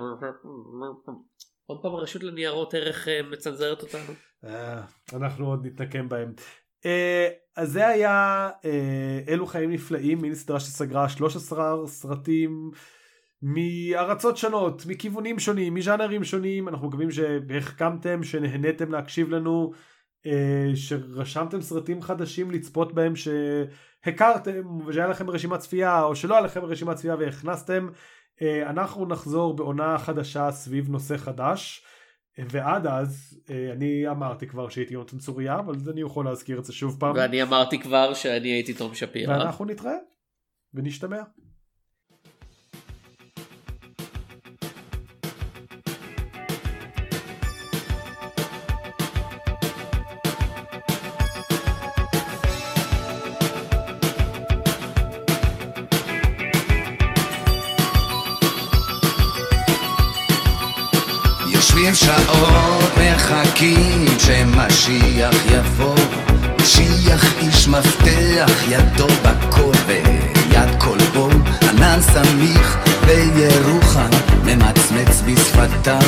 [1.66, 4.14] עוד פעם הרשות לניירות ערך אה, מצנזרת אותנו.
[4.44, 6.32] אה, אנחנו עוד נתנקם בהם.
[6.86, 8.48] אה, אז זה היה
[9.28, 12.70] אלו חיים נפלאים, מין סדרה שסגרה 13 סרטים
[13.42, 19.72] מארצות שונות, מכיוונים שונים, מז'אנרים שונים, אנחנו מקווים שהחכמתם, שנהניתם להקשיב לנו,
[20.74, 26.96] שרשמתם סרטים חדשים לצפות בהם שהכרתם ושהיה לכם רשימת צפייה או שלא היה לכם רשימת
[26.96, 27.88] צפייה והכנסתם.
[28.43, 31.82] אה, אנחנו נחזור בעונה חדשה סביב נושא חדש.
[32.39, 36.72] ועד אז אה, אני אמרתי כבר שהייתי יונתן צוריה אבל אני יכול להזכיר את זה
[36.72, 39.32] שוב פעם ואני אמרתי כבר שאני הייתי תום שפירא.
[39.32, 39.97] ואנחנו נתראה
[40.74, 41.22] ונשתמע.
[62.07, 65.94] שעות, מחכים שמשיח יבוא.
[66.61, 71.28] משיח איש מפתח, ידו בכל ויד כלבו.
[71.68, 72.76] ענן סמיך
[73.07, 74.11] בירוחם,
[74.44, 76.00] ממצמץ בשפתיו.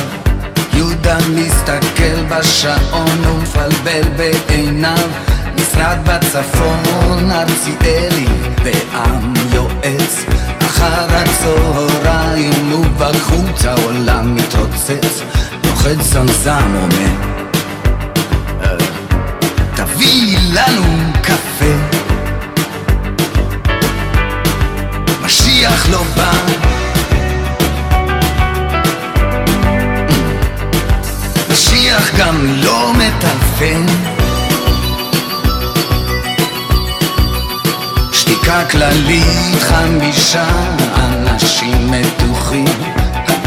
[0.73, 5.09] יהודה מסתכל בשעון ומפלבל בעיניו.
[5.55, 8.27] משרד בצפון, ארציאלי
[8.63, 10.25] ועם יועץ.
[10.59, 15.21] אחר הצהריים ובחוץ העולם מתרוצץ.
[15.79, 17.11] נוחת זמזם אומר,
[18.63, 18.75] "אה,
[19.75, 20.83] תביא לנו
[21.21, 21.75] קפה.
[25.23, 26.31] משיח לא בא.
[31.51, 33.85] משיח גם לא מטלפן.
[38.11, 40.47] שתיקה כללית, חמישה
[40.95, 42.98] אנשים מתוחים.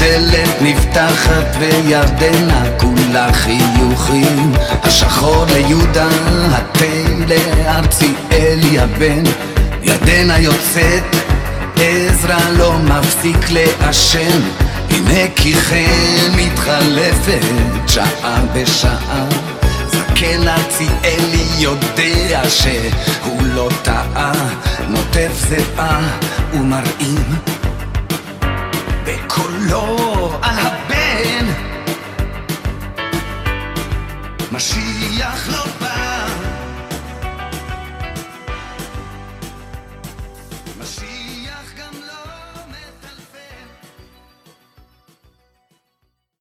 [0.03, 4.53] הדלת נפתחת וירדנה כולה חיוכים.
[4.82, 6.09] השחור ליהודה,
[6.50, 6.84] התה
[7.28, 9.22] לארציאלי הבן.
[9.82, 11.16] ירדנה יוצאת,
[11.76, 14.40] עזרא לא מפסיק לעשן.
[14.90, 17.42] הנה כי כן מתחלפת
[17.88, 19.26] שעה בשעה.
[19.86, 24.32] זקן ארציאלי יודע שהוא לא טעה,
[24.88, 26.00] נוטף זיעה
[26.55, 27.51] ומרעים
[29.33, 31.47] בקולו על הבן.
[34.53, 35.61] משיח לא